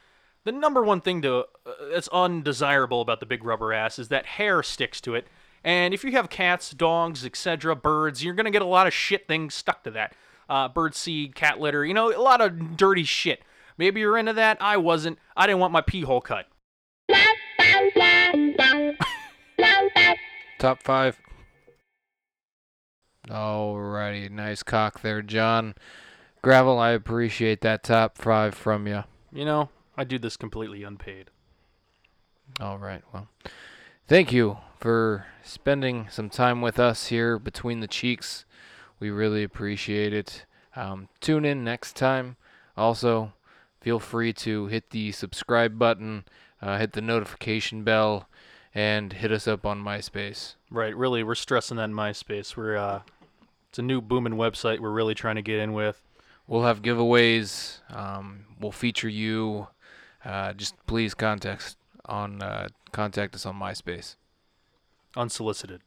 the 0.44 0.52
number 0.52 0.82
one 0.82 1.02
thing 1.02 1.20
to 1.20 1.40
uh, 1.40 1.44
that's 1.92 2.08
undesirable 2.08 3.02
about 3.02 3.20
the 3.20 3.26
big 3.26 3.44
rubber 3.44 3.74
ass 3.74 3.98
is 3.98 4.08
that 4.08 4.24
hair 4.24 4.62
sticks 4.62 5.02
to 5.02 5.14
it. 5.14 5.26
And 5.66 5.92
if 5.92 6.04
you 6.04 6.12
have 6.12 6.30
cats, 6.30 6.70
dogs, 6.70 7.26
etc., 7.26 7.74
birds, 7.74 8.22
you're 8.22 8.34
gonna 8.34 8.52
get 8.52 8.62
a 8.62 8.66
lot 8.66 8.86
of 8.86 8.94
shit 8.94 9.26
things 9.26 9.52
stuck 9.52 9.82
to 9.82 9.90
that. 9.90 10.14
Uh, 10.48 10.68
bird 10.68 10.94
seed, 10.94 11.34
cat 11.34 11.58
litter, 11.58 11.84
you 11.84 11.92
know, 11.92 12.16
a 12.16 12.22
lot 12.22 12.40
of 12.40 12.76
dirty 12.76 13.02
shit. 13.02 13.42
Maybe 13.76 13.98
you're 13.98 14.16
into 14.16 14.32
that. 14.34 14.58
I 14.60 14.76
wasn't. 14.76 15.18
I 15.36 15.48
didn't 15.48 15.58
want 15.58 15.72
my 15.72 15.80
pee 15.80 16.02
hole 16.02 16.20
cut. 16.20 16.46
Top 20.60 20.82
five. 20.84 21.18
Alrighty, 23.28 24.30
nice 24.30 24.62
cock 24.62 25.00
there, 25.00 25.20
John. 25.20 25.74
Gravel, 26.42 26.78
I 26.78 26.90
appreciate 26.90 27.60
that 27.62 27.82
top 27.82 28.18
five 28.18 28.54
from 28.54 28.86
you. 28.86 29.02
You 29.32 29.44
know, 29.44 29.70
I 29.96 30.04
do 30.04 30.16
this 30.16 30.36
completely 30.36 30.84
unpaid. 30.84 31.30
All 32.60 32.78
right, 32.78 33.02
well, 33.12 33.26
thank 34.08 34.32
you 34.32 34.58
for 34.78 35.26
spending 35.42 36.08
some 36.10 36.30
time 36.30 36.60
with 36.60 36.78
us 36.78 37.06
here 37.06 37.38
between 37.38 37.80
the 37.80 37.88
cheeks. 37.88 38.44
We 39.00 39.10
really 39.10 39.42
appreciate 39.42 40.12
it. 40.12 40.46
Um, 40.74 41.08
tune 41.20 41.44
in 41.44 41.64
next 41.64 41.96
time. 41.96 42.36
Also, 42.76 43.32
feel 43.80 43.98
free 43.98 44.32
to 44.34 44.66
hit 44.66 44.90
the 44.90 45.12
subscribe 45.12 45.78
button, 45.78 46.24
uh, 46.62 46.78
hit 46.78 46.92
the 46.92 47.00
notification 47.00 47.82
bell, 47.82 48.28
and 48.74 49.12
hit 49.12 49.32
us 49.32 49.48
up 49.48 49.64
on 49.64 49.82
MySpace. 49.82 50.54
Right, 50.70 50.96
really, 50.96 51.24
we're 51.24 51.34
stressing 51.34 51.78
that 51.78 51.84
in 51.84 51.92
MySpace. 51.92 52.56
We're 52.56 52.76
uh, 52.76 53.00
it's 53.68 53.78
a 53.78 53.82
new 53.82 54.00
booming 54.00 54.34
website. 54.34 54.80
We're 54.80 54.90
really 54.90 55.14
trying 55.14 55.36
to 55.36 55.42
get 55.42 55.58
in 55.58 55.72
with. 55.72 56.02
We'll 56.46 56.62
have 56.62 56.82
giveaways. 56.82 57.80
Um, 57.90 58.44
we'll 58.60 58.72
feature 58.72 59.08
you. 59.08 59.68
Uh, 60.24 60.52
just 60.52 60.74
please 60.86 61.14
contact 61.14 61.76
on 62.06 62.42
uh, 62.42 62.68
contact 62.92 63.34
us 63.34 63.46
on 63.46 63.56
MySpace. 63.56 64.16
Unsolicited. 65.16 65.82